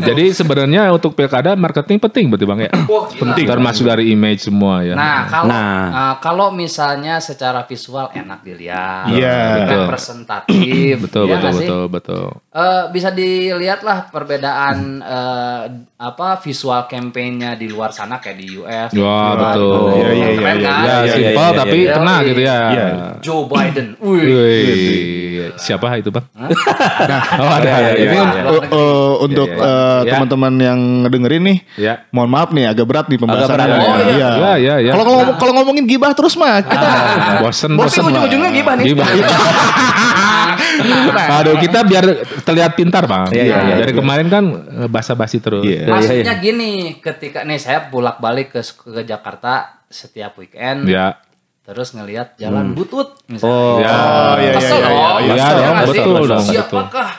Jadi 0.00 0.24
sebenarnya 0.32 0.88
untuk 0.90 1.12
pilkada 1.12 1.52
marketing 1.54 1.98
penting 2.00 2.24
berarti 2.28 2.46
bang 2.46 2.60
ya. 2.62 2.70
Penting. 3.12 3.44
Termasuk 3.44 3.84
dari 3.84 4.10
image 4.10 4.40
semua 4.42 4.80
ya. 4.80 4.94
Nah, 4.94 5.18
kalau 5.26 5.44
Nah. 5.44 5.81
Uh, 5.84 6.14
kalau 6.18 6.48
misalnya 6.48 7.18
secara 7.18 7.62
visual 7.62 8.06
enak 8.10 8.40
dilihat, 8.40 9.08
Iya. 9.08 9.38
Betul. 9.58 9.80
representatif, 9.82 10.94
betul 11.04 11.24
ya 11.24 11.34
betul 11.34 11.50
sih? 11.52 11.58
betul 11.62 11.82
betul. 11.88 12.26
Eh, 12.50 12.82
bisa 12.88 13.08
dilihat 13.08 13.80
lah 13.80 14.06
perbedaan 14.06 14.76
eh, 14.98 15.62
apa 15.98 16.28
visual 16.38 16.84
campaign-nya 16.84 17.54
di 17.54 17.66
luar 17.66 17.90
sana 17.90 18.18
kayak 18.18 18.36
di 18.36 18.46
US. 18.54 18.90
Wah 18.92 18.92
di 18.92 18.98
luar- 18.98 19.36
betul. 19.48 19.72
Iya, 19.92 20.08
iya, 20.08 20.10
iya, 20.12 20.28
Keren 20.34 20.54
iya, 20.54 20.68
kan? 20.68 20.72
Ya 20.74 20.84
iya, 20.84 20.96
iya, 21.00 21.12
simpel 21.12 21.42
iya, 21.44 21.56
tapi 21.56 21.78
iya. 21.78 21.92
kena 21.92 22.14
gitu 22.22 22.40
ya. 22.40 22.56
Iya. 22.68 22.86
Joe 23.20 23.42
Biden. 23.44 23.86
Wih. 24.02 24.24
Wih, 24.24 25.48
siapa 25.56 25.86
itu 25.94 26.08
bang? 26.08 26.26
oh 27.42 27.50
ada 27.50 27.64
Iya, 27.64 27.72
ya. 27.72 27.80
iya, 27.80 27.92
Ini 27.94 28.08
iya. 28.08 28.20
kan 28.20 28.28
Uh, 28.42 28.62
uh, 28.68 29.12
untuk 29.20 29.46
Iya, 29.46 29.56
iya. 29.56 29.64
uh, 29.64 30.00
Ya. 30.02 30.10
teman-teman 30.12 30.52
yang 30.56 30.78
ngedengerin 31.02 31.42
nih, 31.44 31.58
ya. 31.78 31.94
mohon 32.10 32.28
maaf 32.28 32.50
nih 32.50 32.66
agak 32.66 32.84
berat 32.84 33.06
nih 33.06 33.16
pembahasannya. 33.16 33.64
berat. 33.64 33.80
Oh, 33.80 33.96
iya. 34.10 34.28
Ya 34.32 34.52
ya 34.58 34.74
ya. 34.80 34.92
Kalau 34.92 35.04
kalau 35.06 35.24
kalau 35.38 35.52
ngomongin 35.72 35.88
gibah 35.88 36.12
terus 36.12 36.36
mah 36.36 36.60
kita 36.60 36.84
Ah, 36.84 37.40
bosen 37.42 37.72
bosen 37.72 38.04
ujung-ujungnya 38.04 38.52
gibah 38.52 38.76
nih. 38.76 38.92
Gibah. 40.72 41.40
Aduh 41.40 41.56
kita 41.58 41.80
biar 41.82 42.04
terlihat 42.44 42.72
pintar 42.74 43.04
bang. 43.04 43.28
Iya, 43.30 43.42
iya, 43.42 43.56
iya. 43.62 43.74
Dari 43.80 43.92
kemarin 43.94 44.28
kan 44.28 44.44
eh, 44.52 44.88
basa-basi 44.88 45.40
terus. 45.40 45.64
Iya. 45.64 45.88
Maksudnya 45.88 46.34
gini, 46.38 46.72
ketika 46.98 47.40
nih 47.42 47.56
saya 47.56 47.88
bolak-balik 47.88 48.52
ke, 48.52 48.60
ke 48.62 49.00
Jakarta 49.02 49.80
setiap 49.88 50.36
weekend, 50.36 50.84
Ya. 50.84 51.20
terus 51.62 51.92
ngelihat 51.92 52.36
jalan 52.36 52.72
butut 52.72 53.16
misalnya. 53.26 53.48
Oh. 53.48 53.76
Ya. 53.78 53.96
iya, 54.38 54.52
Kesel 54.54 54.76
iya, 54.76 54.82
dong. 54.82 54.92
iya, 54.92 55.18
iya. 55.18 55.32
Iya, 55.32 55.46
sih? 55.86 55.88
betul 55.88 56.22
dong, 56.26 56.44
Siapakah 56.44 57.10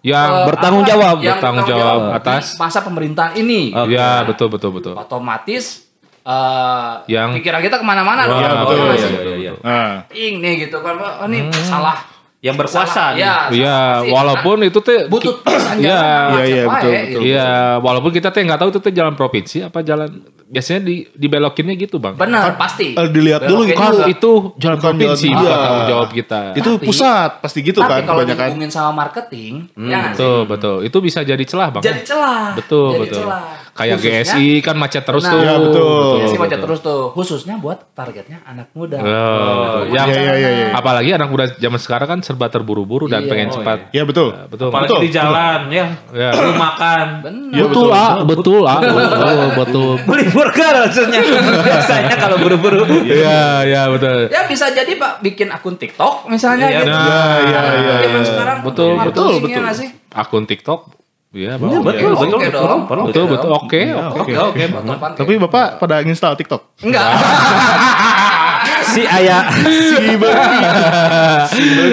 Yang 0.00 0.30
eh, 0.32 0.44
bertanggung 0.48 0.84
jawab, 0.86 1.16
yang 1.20 1.36
bertanggung 1.36 1.66
jawab 1.68 2.00
atas. 2.16 2.44
masa 2.56 2.80
pemerintahan 2.80 3.32
ini. 3.36 3.68
Oke. 3.70 3.92
Ya 3.92 4.24
betul 4.24 4.48
betul 4.48 4.70
betul. 4.72 4.94
Otomatis 4.96 5.89
eh 6.30 6.90
Yang- 7.08 7.32
pikiran 7.36 7.60
kita 7.60 7.76
ke 7.76 7.84
mana-mana 7.84 8.22
dong. 8.22 8.38
Wah, 8.38 8.40
Iya, 8.40 8.50
betul. 8.56 8.74
iya, 8.76 8.86
Iya, 8.86 8.96
sih. 8.96 9.10
iya, 9.10 9.34
iya. 9.36 9.52
Nah, 9.60 9.92
Ini 10.08 10.50
gitu 10.60 10.78
kan, 10.78 10.94
oh, 10.96 11.26
ini 11.26 11.38
salah. 11.60 11.98
Yang 12.40 12.56
berkuasa 12.56 12.88
Salah. 12.88 13.10
nih. 13.12 13.20
Ya, 13.20 13.34
Iya, 13.52 13.76
pasti. 13.94 14.08
walaupun 14.10 14.56
itu 14.62 14.78
teh 14.80 15.04
butut 15.06 15.44
pisan 15.44 15.76
Iya, 15.76 15.92
iya, 16.32 16.42
iya, 16.42 16.64
wae, 16.64 16.72
betul, 16.72 16.88
gitu. 16.90 17.04
betul. 17.04 17.20
Iya, 17.22 17.50
walaupun 17.78 18.10
kita 18.10 18.28
teh 18.30 18.42
nggak 18.42 18.58
tahu 18.58 18.68
itu 18.70 18.80
teh 18.80 18.92
jalan 18.92 19.12
provinsi 19.12 19.56
apa 19.62 19.78
jalan 19.80 20.08
biasanya 20.46 20.80
di 20.82 20.94
dibelokinnya 21.06 21.76
gitu 21.76 21.96
bang. 21.96 22.16
Benar, 22.16 22.56
pasti. 22.56 22.92
eh, 22.92 23.08
dilihat 23.08 23.44
dulu 23.44 23.68
kan 23.70 23.92
juga. 23.92 24.06
itu 24.08 24.30
jalan 24.56 24.72
Bukan 24.74 24.86
provinsi 24.88 25.26
jalan- 25.26 25.36
bukan 25.38 25.52
iya. 25.52 25.62
tanggung 25.62 25.86
jawab 25.86 26.08
kita. 26.10 26.40
itu 26.56 26.70
Tapi- 26.72 26.86
pusat 26.86 27.30
pasti 27.38 27.58
gitu 27.60 27.78
Tapi 27.78 27.90
kan 27.92 28.00
kalau 28.02 28.18
kebanyakan. 28.18 28.46
dihubungin 28.48 28.70
sama 28.70 28.90
marketing, 28.96 29.52
ya 29.70 29.84
nggak 30.00 30.00
sih? 30.02 30.16
Betul 30.16 30.38
betul. 30.46 30.76
Itu 30.82 30.98
bisa 30.98 31.20
jadi 31.20 31.44
celah 31.44 31.68
bang. 31.70 31.82
Jadi 31.84 32.00
celah. 32.02 32.56
betul 32.56 32.88
Jadi 32.90 33.02
betul. 33.04 33.20
celah. 33.22 33.44
Kayak 33.70 33.96
Khususnya- 33.96 34.24
GSI 34.26 34.48
kan 34.60 34.76
macet 34.76 35.02
terus 35.02 35.22
Nah, 35.22 35.30
tuh. 35.30 35.40
Iya, 35.40 35.54
betul. 35.56 36.10
GSI 36.18 36.36
macet 36.36 36.50
betul. 36.50 36.64
terus 36.66 36.80
tuh, 36.82 37.00
khususnya 37.12 37.54
buat 37.56 37.78
targetnya 37.92 38.38
anak 38.42 38.68
muda. 38.72 38.98
Oh, 38.98 39.86
Iya, 39.86 39.94
yang 39.94 40.08
iya, 40.10 40.32
iya, 40.34 40.50
iya. 40.50 40.66
apalagi 40.74 41.10
anak 41.10 41.28
muda 41.28 41.44
zaman 41.54 41.78
sekarang 41.78 42.08
kan 42.08 42.20
serba 42.30 42.46
terburu-buru 42.46 43.10
dan 43.10 43.26
Iya. 43.26 43.30
pengen 43.34 43.48
Oh, 43.50 43.54
cepat. 43.58 43.78
Ya 43.90 44.06
betul. 44.06 44.30
Ya, 44.30 44.46
betul. 44.46 44.70
Apalagi 44.70 44.86
Betul, 44.86 45.00
di 45.02 45.10
jalan 45.10 45.60
ya. 45.66 45.86
Ya. 46.14 46.30
Lu 46.30 46.54
makan. 46.54 47.06
Bener. 47.26 47.50
Ya, 47.50 47.64
betul, 47.66 47.88
ah, 47.90 48.14
betul, 48.22 48.62
ah, 48.62 48.78
betul, 48.86 49.46
betul. 49.58 49.90
Beli 50.06 50.24
burger 50.30 50.74
maksudnya. 50.86 51.20
Biasanya 51.66 52.14
kalau 52.14 52.38
buru-buru. 52.38 52.86
Iya, 53.02 53.66
iya 53.66 53.82
betul. 53.90 54.30
Ya 54.30 54.46
bisa 54.46 54.70
jadi 54.70 54.94
Pak 54.94 55.18
bikin 55.20 55.50
akun 55.50 55.74
TikTok 55.74 56.30
misalnya 56.30 56.70
Iya, 56.70 56.80
gitu. 56.80 56.94
Nah, 56.94 57.36
iya, 57.42 57.62
iya, 57.74 57.94
iya. 58.06 58.20
sekarang 58.22 58.56
Betul, 58.62 58.94
betul, 59.02 59.30
ya 59.42 59.58
betul. 59.66 59.86
Akun 60.10 60.44
TikTok, 60.46 60.80
iya, 61.34 61.54
Iya, 61.54 61.78
bagus. 61.82 61.82
betul, 61.82 62.10
Oke 62.14 62.46
betul, 62.46 62.50
dong. 62.50 62.80
betul, 62.86 63.04
Betul, 63.06 63.24
betul, 63.26 63.50
oke, 63.52 63.80
Iya, 63.80 64.06
oke. 64.10 64.32
Oke, 64.50 64.62
Tapi 65.18 65.32
Bapak 65.40 65.66
pada 65.78 65.96
install 66.02 66.38
TikTok? 66.38 66.78
enggak. 66.82 67.06
Si 68.90 69.02
ayah. 69.02 69.42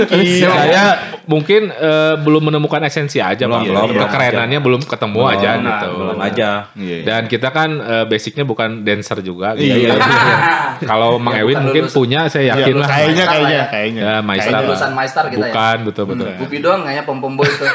Saya 0.07 0.85
mungkin 1.27 1.67
eh, 1.69 2.15
belum 2.17 2.49
menemukan 2.49 2.79
esensi 2.81 3.19
aja, 3.19 3.45
Belum, 3.45 3.59
Bang. 3.59 3.65
belum, 3.67 3.87
belum 3.91 4.01
Kekerenannya 4.07 4.59
belum 4.63 4.81
ketemu 4.81 5.21
aja 5.27 5.49
Belum, 5.53 5.67
gitu. 5.67 5.87
Belum 5.93 6.17
aja. 6.19 6.49
Iya. 6.73 6.97
Dan 7.03 7.21
kita 7.27 7.49
kan 7.51 7.69
eh, 7.77 8.05
basicnya 8.07 8.43
bukan 8.43 8.81
dancer 8.81 9.19
juga. 9.19 9.53
Gitu. 9.53 9.75
Iya. 9.87 9.95
Kalau 10.89 11.17
Mang 11.17 11.33
Ya, 11.33 11.43
Ewin 11.43 11.57
mungkin 11.59 11.83
lulusan. 11.85 11.97
punya, 11.97 12.19
saya 12.25 12.43
Iya, 12.47 12.53
yakin 12.63 12.75
lah. 12.77 12.87
Kayaknya, 12.87 13.25
kayaknya, 13.25 13.57
ya. 13.57 13.65
kayaknya. 13.67 14.01
Ya, 14.01 14.15
Maestar. 14.21 14.47
Kayak 14.47 14.65
lulusan 14.65 14.91
Maestar 14.93 15.23
kita 15.27 15.37
ya. 15.37 15.51
Bukan, 15.51 15.77
betul 15.85 16.03
betul. 16.07 16.27
Bubi 16.39 16.57
doang 16.59 16.79
nggak 16.81 16.93
ya 16.93 17.01
pom 17.03 17.17
pom 17.19 17.33
boys 17.35 17.53
tuh. 17.53 17.69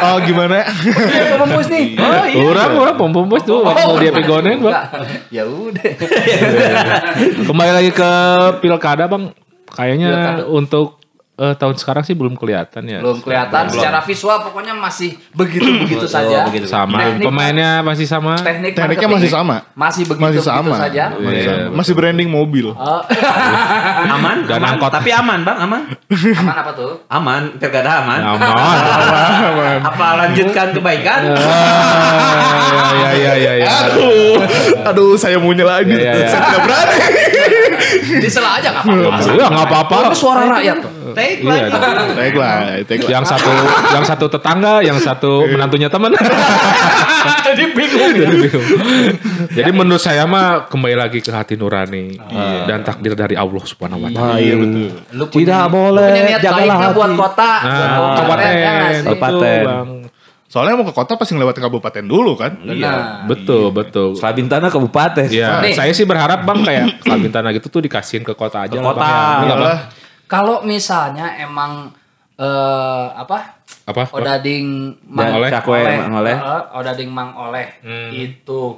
Oh 0.00 0.16
gimana? 0.22 0.62
pom 0.62 1.38
pom 1.40 1.50
boys 1.50 1.68
nih. 1.68 1.84
Oh 1.98 2.24
iya. 2.24 2.38
Orang, 2.40 2.70
orang 2.78 2.94
pom 2.96 3.10
pom 3.10 3.26
bos 3.26 3.42
tuh 3.42 3.60
waktu 3.60 3.92
dia 3.98 4.12
pigonen, 4.14 4.56
bang. 4.60 4.74
Ya 5.28 5.42
udah. 5.44 5.90
Kembali 7.50 7.72
lagi 7.74 7.90
ke 7.90 8.10
pilkada, 8.56 9.04
bang. 9.06 9.32
Kayaknya 9.70 10.08
Pilkada. 10.10 10.42
untuk 10.50 10.88
eh, 11.36 11.54
tahun 11.54 11.72
sekarang 11.74 12.02
sih 12.02 12.12
belum 12.12 12.34
kelihatan 12.34 12.82
ya. 12.84 12.98
Belum 12.98 13.16
kelihatan 13.18 13.64
secara 13.66 14.02
visual 14.02 14.42
pokoknya 14.42 14.74
masih 14.74 15.14
begitu-begitu 15.32 16.04
saja. 16.04 16.44
begitu. 16.44 16.66
Sama. 16.66 17.00
Teknik- 17.00 17.24
Pemainnya 17.24 17.70
masih 17.80 18.04
sama. 18.04 18.36
Teknik 18.36 18.74
Tekniknya 18.74 19.08
masih 19.08 19.30
sama. 19.30 19.56
Masih 19.72 20.02
begitu 20.04 20.20
Masih 20.26 20.42
sama. 20.42 20.76
saja. 20.76 21.14
Masih, 21.14 21.40
Iya, 21.40 21.54
sama. 21.64 21.76
Masih 21.78 21.92
branding 21.94 22.28
mobil. 22.28 22.66
Oh, 22.68 23.00
Aman, 24.10 24.44
Dan 24.44 24.58
aman. 24.58 24.74
angkot. 24.74 24.90
Tapi 24.90 25.10
aman, 25.12 25.40
Bang, 25.40 25.58
aman. 25.60 25.82
aman 26.12 26.56
apa 26.56 26.72
tuh? 26.74 26.92
Aman, 27.08 27.42
pilkada 27.56 28.02
aman. 28.02 28.20
Aman. 28.26 29.78
Apa 29.88 30.06
lanjutkan 30.18 30.74
kebaikan? 30.74 31.20
Ya, 32.90 33.10
ya, 33.14 33.32
ya, 33.34 33.52
ya. 33.56 33.66
Aduh, 33.86 34.34
aduh 34.84 35.12
saya 35.14 35.36
maunya 35.36 35.62
lagi. 35.62 35.92
Iya, 35.92 36.12
iya. 36.16 36.28
Saya 36.28 36.42
tidak 36.44 36.62
berani. 36.62 36.98
Disela 38.24 38.58
aja 38.58 38.68
nggak 38.70 38.84
apa-apa. 38.84 39.22
Ya 39.30 39.46
nggak 39.46 39.66
apa-apa. 39.66 39.96
Itu 40.04 40.18
suara 40.18 40.42
rakyat. 40.48 40.76
Take 41.10 41.42
Iya. 41.42 41.66
Take 42.14 42.36
lah, 42.38 42.56
take 42.86 43.02
lah. 43.02 43.10
yang 43.10 43.24
satu 43.24 43.50
yang 43.96 44.04
satu 44.04 44.24
tetangga, 44.28 44.74
yang 44.80 44.98
satu 44.98 45.42
menantunya 45.44 45.90
teman. 45.90 46.14
Jadi 47.46 47.64
bingung. 47.74 48.12
Jadi 48.14 48.36
bingung. 48.38 48.66
Jadi 49.50 49.70
menurut 49.70 49.98
saya 49.98 50.24
mah 50.24 50.70
kembali 50.70 50.96
lagi 50.96 51.18
ke 51.18 51.30
hati 51.30 51.54
nurani 51.54 52.14
dan 52.64 52.82
takdir 52.82 53.14
dari 53.14 53.34
Allah 53.34 53.62
Subhanahu 53.62 54.06
wa 54.06 54.10
taala. 54.10 54.38
Iya 54.38 54.54
betul. 54.56 54.88
Tidak 55.30 55.64
boleh, 55.68 56.08
Punya 56.10 56.22
niat 56.26 56.40
hati. 56.40 56.94
buat 56.94 57.10
kota. 57.12 57.52
Nah, 57.60 57.88
buat 57.90 58.10
kabupaten, 58.16 58.92
kabupaten, 59.04 59.64
Soalnya 60.50 60.74
mau 60.74 60.82
ke 60.82 60.90
kota 60.90 61.14
pasti 61.14 61.38
ngelewat 61.38 61.54
kabupaten 61.54 62.02
dulu 62.02 62.34
kan. 62.34 62.58
Benar. 62.58 63.22
Betul, 63.30 63.70
betul. 63.70 64.18
Selabintana 64.18 64.66
kabupaten. 64.66 65.30
Ya, 65.30 65.62
Nih. 65.62 65.78
saya 65.78 65.94
sih 65.94 66.02
berharap 66.02 66.42
Bang 66.42 66.66
kayak 66.66 67.06
Kalbintana 67.06 67.54
gitu 67.54 67.70
tuh 67.70 67.78
dikasihin 67.78 68.26
ke 68.26 68.34
kota 68.34 68.66
aja 68.66 68.74
Ke 68.74 68.82
lah, 68.82 68.86
kota. 68.90 68.98
Bang, 68.98 69.14
ya. 69.14 69.30
Iya. 69.30 69.46
Iyalah. 69.46 69.78
Kalau 70.26 70.56
misalnya 70.62 71.38
emang 71.38 71.94
eh 72.34 73.06
apa? 73.14 73.62
Apa? 73.86 74.10
Odading 74.10 74.66
Mang 75.06 75.38
Oleh? 75.38 75.50
Cakwe, 75.50 75.86
Mang 76.02 76.14
Oleh. 76.18 76.34
Eh, 76.34 76.62
Odading 76.74 77.10
Mang 77.10 77.30
Oleh 77.36 77.66
Hmm. 77.86 78.10
itu 78.10 78.74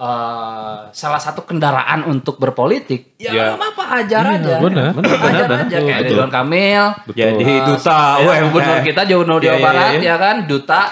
eh 0.00 0.76
salah 0.90 1.20
satu 1.20 1.44
kendaraan 1.44 2.02
untuk 2.04 2.34
berpolitik. 2.34 3.14
Ya, 3.14 3.30
Ya. 3.30 3.44
apa-apa 3.52 4.00
ajar 4.00 4.24
aja. 4.32 4.56
benar. 4.58 4.90
Benar, 4.90 5.12
ajar 5.12 5.44
benar, 5.44 5.58
aja 5.60 5.76
betul, 5.76 5.84
kayak 5.84 6.00
betul. 6.00 6.16
Ridwan 6.16 6.30
Kamil. 6.32 6.84
Jadi 7.12 7.44
eh, 7.46 7.60
duta 7.62 8.00
ya, 8.00 8.24
UMKM. 8.24 8.44
gubernur 8.48 8.78
kita 8.80 9.02
Jawa 9.04 9.22
Jawa 9.22 9.38
Iya, 9.38 9.52
iya, 9.52 9.60
Barat 9.60 9.90
iya. 9.92 10.00
ya 10.02 10.16
kan 10.16 10.36
duta 10.44 10.82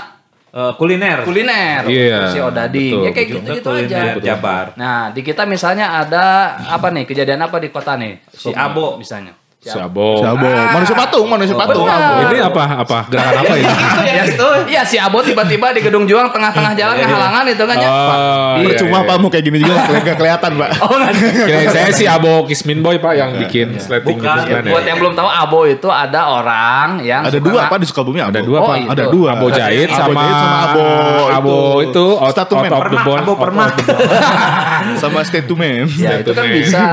Eh, 0.49 0.73
kuliner. 0.75 1.19
kuliner 1.23 1.85
Iya, 1.85 2.19
si 2.27 2.41
Odading. 2.41 2.93
betul, 2.95 3.05
ya 3.05 3.11
kayak 3.13 3.27
betul. 3.27 3.37
gitu-gitu 3.39 3.69
kuliner 3.71 4.17
aja. 4.17 4.25
Jabar. 4.25 4.65
Nah, 4.75 5.01
di 5.09 5.21
kita 5.21 5.43
misalnya 5.45 5.87
ada 5.95 6.25
apa 6.67 6.89
nih 6.89 7.05
kejadian 7.05 7.41
apa 7.43 7.57
di 7.57 7.69
kota 7.69 7.97
nih? 7.97 8.17
Si 8.29 8.49
Abo. 8.51 8.97
misalnya. 8.97 9.37
Si 9.59 9.75
Sabo. 9.75 10.23
Sabo, 10.23 10.47
manusia 10.47 10.95
patung, 10.95 11.27
manusia 11.27 11.51
patung. 11.59 11.83
Benar. 11.83 12.31
Ini 12.31 12.47
apa? 12.47 12.63
Apa? 12.79 12.99
Gerakan 13.11 13.43
apa 13.43 13.55
ini? 13.59 13.67
ya 14.07 14.23
itu. 14.23 14.49
Iya 14.71 14.83
si 14.87 15.03
Abo 15.03 15.19
tiba-tiba 15.19 15.75
di 15.75 15.83
Gedung 15.83 16.07
Juang 16.07 16.31
tengah-tengah 16.31 16.79
jalan 16.79 16.95
kehalangan 16.95 17.43
itu 17.43 17.65
kan 17.67 17.75
ya. 17.75 17.91
Oh, 17.91 18.55
iya, 18.55 18.67
Percuma 18.71 19.03
iya. 19.03 19.09
Pak 19.11 19.17
mau 19.19 19.27
kayak 19.27 19.45
gini 19.45 19.59
juga 19.59 19.83
nggak 19.83 20.15
kelihatan 20.15 20.51
Pak. 20.55 20.69
Oh 20.79 20.95
nggak 20.95 21.11
ada. 21.11 21.21
Kirain 21.43 21.69
saya 21.75 21.91
si 21.91 22.07
Abo 22.07 22.47
Kismin 22.47 22.87
Boy 22.87 23.03
Pak 23.03 23.19
yang 23.19 23.35
bikin 23.35 23.75
sleting 23.83 24.23
Bukan. 24.23 24.47
gitu. 24.47 24.71
Buat 24.71 24.85
yang 24.87 24.99
belum 25.03 25.19
tahu 25.19 25.27
Abo 25.27 25.61
itu 25.67 25.89
ada 25.91 26.21
orang 26.31 26.89
yang 27.03 27.27
Ada 27.27 27.43
suka 27.43 27.51
dua 27.51 27.61
Pak 27.67 27.79
di 27.83 27.87
Sukabumi 27.91 28.19
Abo. 28.23 28.31
Ada 28.31 28.41
dua 28.47 28.59
Oh, 28.63 28.69
Pak. 28.71 28.77
itu. 28.79 28.91
Ada 28.95 29.05
dua. 29.11 29.29
Abo 29.35 29.47
Jahit 29.51 29.89
sama 29.91 30.23
Abo 30.71 30.87
Abo 31.35 31.57
itu 31.83 32.07
out, 32.15 32.31
out 32.31 32.47
of 32.47 32.63
the 32.63 32.71
Permak, 32.71 33.03
bone. 33.03 33.23
Abo 33.27 33.33
out 33.35 33.75
sama 35.03 35.21
Stay 35.23 35.43
to 35.43 35.55
Man. 35.55 35.87
Ya 35.91 36.21
itu 36.21 36.33
kan 36.33 36.45
bisa 36.47 36.85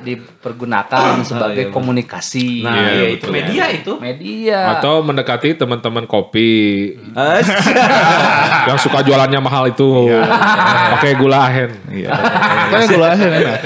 dipergunakan 0.00 1.20
sebagai 1.22 1.68
iya. 1.68 1.72
komunikasi 1.72 2.62
Nah, 2.62 2.74
Iya, 2.74 2.90
iya, 2.92 3.06
itu 3.12 3.24
betul. 3.26 3.34
media 3.36 3.64
itu. 3.70 3.92
media. 4.00 4.58
Atau 4.78 5.00
mendekati 5.00 5.54
teman-teman 5.54 6.04
kopi 6.04 6.50
Eh, 7.10 7.40
yang 8.68 8.78
suka 8.78 9.02
jualannya 9.02 9.40
mahal 9.40 9.68
itu. 9.68 10.08
Pakai 10.96 11.16
gula 11.16 11.48
ahen. 11.48 11.70
Iya. 11.90 12.10
Kan 12.70 12.78
yang 12.86 12.90
gula 12.94 13.08
ahen 13.12 13.30
enak. 13.30 13.58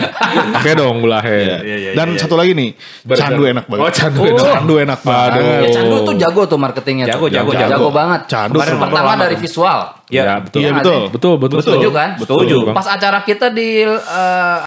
Pakai 0.59 0.73
dong 0.75 0.97
gula 1.01 1.19
ahen. 1.21 1.49
Dan 1.95 2.07
satu 2.17 2.35
lagi 2.35 2.53
nih, 2.53 2.75
candu 3.15 3.47
enak 3.47 3.65
banget. 3.69 3.83
Oh, 3.85 3.91
candu 3.93 4.21
Oh, 4.25 4.29
enak. 4.31 4.47
Candu 4.57 4.75
enak 4.81 5.01
banget. 5.03 5.63
Ya 5.65 5.71
Candu 5.77 5.97
tuh 6.03 6.15
jago 6.17 6.43
tuh 6.49 6.59
marketingnya. 6.59 7.07
Jago, 7.07 7.27
tuh. 7.29 7.35
jago, 7.37 7.51
jago, 7.53 7.71
jago. 7.71 7.87
banget. 7.93 8.21
Candu 8.27 8.59
Kemarin 8.59 8.77
pertama 8.81 9.13
dari 9.17 9.37
visual. 9.37 9.79
Ya, 10.13 10.23
Ya, 10.25 10.35
betul. 10.43 10.59
Iya 10.61 10.69
Iya, 10.69 10.77
betul. 10.77 11.01
Betul, 11.09 11.35
betul. 11.41 11.59
Setuju 11.65 11.89
kan? 11.95 12.09
Setuju. 12.21 12.57
Pas 12.77 12.89
acara 12.93 13.19
kita 13.25 13.49
di 13.49 13.89
eh, 13.89 14.59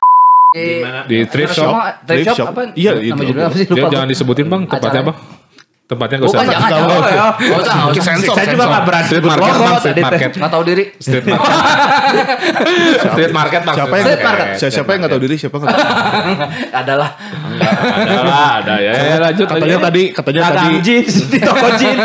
di, 0.55 0.67
Di 1.05 1.17
thrift 1.29 1.53
shop. 1.53 1.71
Thrift 2.07 2.25
shop, 2.33 2.37
shop. 2.39 2.47
apa? 2.55 2.61
Iya, 2.73 2.91
nama 2.97 3.21
itu. 3.21 3.29
judulnya 3.29 3.47
apa 3.51 3.57
sih? 3.59 3.65
Dia 3.69 3.83
Lupa. 3.85 3.93
jangan 3.93 4.07
disebutin 4.09 4.47
bang, 4.49 4.61
tempatnya 4.65 5.03
bang. 5.13 5.17
Tempatnya 5.87 6.19
gak 6.19 6.27
usah. 6.27 6.39
Bukan, 6.43 6.51
jangan, 6.51 6.67
Nggak 6.67 6.79
jangan. 6.83 6.99
usah, 6.99 7.79
usah. 7.87 8.03
Sensor, 8.03 8.35
Saya 8.35 8.47
juga 8.51 8.65
nggak 8.67 8.83
berani 8.83 9.07
Street 9.07 9.23
market, 9.23 9.47
logo 9.47 9.63
Bang, 9.63 9.77
street 9.79 9.87
tadi 9.87 9.95
teh. 9.95 10.03
market. 10.03 10.31
Nggak 10.35 10.51
tahu 10.51 10.63
diri. 10.67 10.83
Street 10.99 11.25
market. 11.25 11.47
Street 13.07 13.31
market 13.31 13.61
bang. 13.63 13.75
Siapa 13.77 13.93
yang 13.95 14.03
Street 14.03 14.19
market. 14.21 14.47
Siapa, 14.51 14.73
siapa 14.75 14.89
yang 14.91 14.99
nggak 14.99 15.13
tahu 15.15 15.21
diri? 15.23 15.35
Siapa 15.39 15.55
nggak 15.55 15.69
tahu? 15.71 15.87
Adalah. 16.83 17.09
Ada 17.87 18.17
lah, 18.19 18.49
ada 18.59 18.75
ya. 18.77 18.91
ya, 18.91 18.99
ya, 18.99 19.17
lanjut. 19.21 19.45
Katanya 19.47 19.77
tadi, 19.79 20.03
katanya 20.11 20.41
tadi, 20.43 20.55
Dagang 20.57 20.77
jeans 20.83 21.13
di 21.31 21.39
toko 21.39 21.67
jeans. 21.73 22.03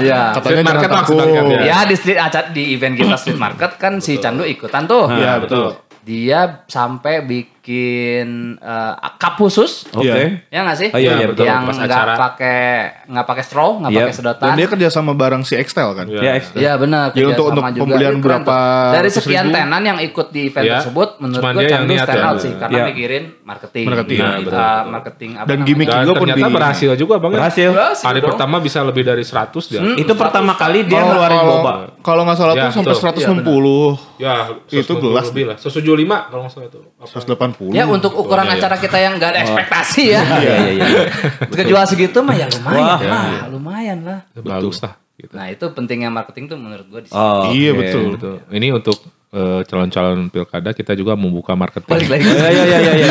Iya. 0.00 0.20
katanya 0.32 0.52
Street 0.52 0.66
market 0.66 0.88
takut. 0.90 1.16
maksudnya, 1.16 1.42
ya. 1.48 1.60
Ya 1.64 1.78
di 1.84 1.94
street 1.96 2.20
acara 2.20 2.46
di 2.50 2.62
event 2.70 2.94
kita 2.94 3.16
street 3.16 3.40
market 3.40 3.70
kan 3.76 3.92
si 3.98 4.20
Candu 4.20 4.44
ikutan 4.44 4.84
tuh. 4.84 5.08
Iya 5.08 5.40
betul. 5.40 5.80
Dia 6.00 6.64
sampai 6.66 7.22
bikin 7.22 7.59
bikin 7.70 8.58
uh, 8.58 9.14
cup 9.14 9.38
khusus, 9.38 9.86
oke, 9.94 10.02
okay. 10.02 10.42
ya 10.50 10.66
nggak 10.66 10.78
sih? 10.82 10.88
Oh, 10.90 10.98
iya, 10.98 11.22
iya, 11.22 11.26
betul. 11.30 11.46
Yang 11.46 11.62
nggak 11.78 12.06
pakai 12.18 12.60
nggak 13.06 13.26
pakai 13.30 13.44
straw, 13.46 13.70
nggak 13.78 13.90
yep. 13.94 14.00
pakai 14.02 14.14
sedotan. 14.18 14.46
Dan 14.50 14.54
dia 14.58 14.66
kerja 14.66 14.88
sama 14.90 15.12
bareng 15.14 15.46
si 15.46 15.54
Excel 15.54 15.94
kan? 15.94 16.10
Iya, 16.10 16.18
yeah. 16.18 16.34
yeah, 16.58 16.74
benar. 16.74 17.14
Jadi 17.14 17.30
untuk 17.30 17.54
untuk 17.54 17.62
juga. 17.70 17.80
pembelian 17.86 18.18
Jadi, 18.18 18.26
berapa 18.26 18.56
dari 18.98 19.10
sekian 19.14 19.46
ribu? 19.46 19.54
tenan 19.54 19.82
yang 19.86 19.98
ikut 20.02 20.26
di 20.34 20.40
event 20.50 20.66
yeah. 20.66 20.74
tersebut, 20.82 21.08
menurut 21.22 21.42
gue 21.46 21.64
Candu 21.70 21.94
stand 21.94 22.24
out 22.26 22.34
ya. 22.34 22.42
sih, 22.42 22.52
karena 22.58 22.74
yeah. 22.74 22.88
mikirin 22.90 23.24
marketing, 23.46 23.86
marketing, 23.86 24.18
nah, 24.18 24.34
gitu, 24.42 24.56
marketing 24.90 25.30
apa 25.38 25.46
dan 25.46 25.58
gimmick 25.62 25.88
juga 25.94 26.12
pun 26.18 26.26
ternyata 26.26 26.50
berhasil 26.50 26.90
juga 26.98 27.14
bang. 27.22 27.30
Ya? 27.30 27.38
Berhasil. 27.38 27.70
Hari 28.02 28.20
pertama 28.26 28.56
bisa 28.58 28.82
lebih 28.82 29.06
dari 29.06 29.22
100 29.22 29.70
dia. 29.70 29.78
Hmm. 29.78 29.94
Itu 29.94 30.18
pertama 30.18 30.58
kali 30.58 30.90
dia 30.90 30.98
ngeluarin 30.98 31.38
boba. 31.46 31.72
Kalau 32.02 32.26
nggak 32.26 32.34
salah 32.34 32.54
tuh 32.58 32.66
ya, 32.66 32.74
sampai 32.74 32.96
160. 32.98 34.18
Ya, 34.18 34.34
itu 34.66 34.92
gelas. 34.98 35.30
Lebih 35.30 35.44
lah. 35.54 35.56
175 35.62 36.34
kalau 36.34 36.42
nggak 36.42 36.52
salah 36.52 36.66
itu. 36.66 36.80
180 36.98 37.59
Ya 37.68 37.84
untuk 37.84 38.16
ukuran 38.16 38.48
oh, 38.48 38.56
acara 38.56 38.80
ya. 38.80 38.82
kita 38.82 38.96
yang 38.96 39.20
gak 39.20 39.36
ada 39.36 39.40
ekspektasi 39.44 40.02
ya. 40.16 40.22
Iya 40.24 40.38
iya 40.40 40.56
iya. 40.72 40.86
iya. 40.88 41.02
Kejual 41.60 41.84
segitu 41.84 42.24
mah 42.24 42.32
ya 42.32 42.48
lumayan 42.48 42.84
Wah, 42.88 43.00
lah, 43.04 43.24
ya. 43.28 43.42
lumayan 43.52 43.98
lah. 44.00 44.20
Bagus 44.32 44.80
lah. 44.80 44.96
Gitu. 45.20 45.32
Nah 45.36 45.52
itu 45.52 45.64
pentingnya 45.76 46.08
marketing 46.08 46.48
tuh 46.48 46.56
menurut 46.56 46.86
gue. 46.88 47.00
Oh, 47.12 47.52
iya 47.52 47.76
okay. 47.76 47.80
betul. 47.92 48.04
betul. 48.16 48.34
Ini 48.48 48.72
untuk 48.72 48.96
eh, 49.30 49.60
calon-calon 49.62 50.26
pilkada 50.28 50.70
kita 50.70 50.92
juga 50.92 51.14
membuka 51.14 51.54
marketing. 51.54 51.86
Balik 51.88 52.08
lagi. 52.10 52.26
Iya, 52.26 52.48
iya, 52.50 52.64
iya, 52.66 52.92
iya. 52.96 53.08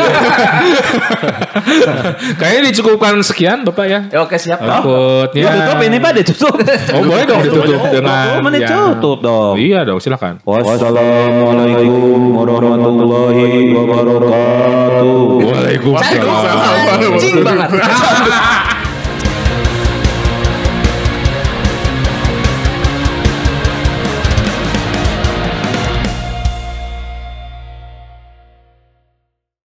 Kayaknya 2.40 2.62
dicukupkan 2.70 3.14
sekian 3.22 3.64
Bapak 3.64 3.86
ya. 3.86 4.00
Ya 4.08 4.20
oke 4.20 4.36
siap. 4.36 4.60
Takutnya. 4.60 5.48
Ditutup 5.50 5.78
ini 5.80 5.96
Pak, 5.98 6.12
ditutup. 6.16 6.54
Oh 6.92 7.02
boleh 7.02 7.24
dong 7.24 7.40
ditutup 7.40 7.80
dengan 7.88 8.36
Oh, 8.36 8.42
mana 8.44 8.56
ya. 8.58 8.68
tutup 8.68 9.18
dong. 9.20 9.54
Iya 9.56 9.84
dong 9.84 9.98
silakan. 9.98 10.38
Wassalamualaikum 10.44 12.36
warahmatullahi 12.36 13.72
wabarakatuh. 13.72 15.16
Waalaikumsalam 15.40 16.20
Waalaikumsalam. 16.20 17.00
Anjing 17.00 17.36
banget. 17.40 17.70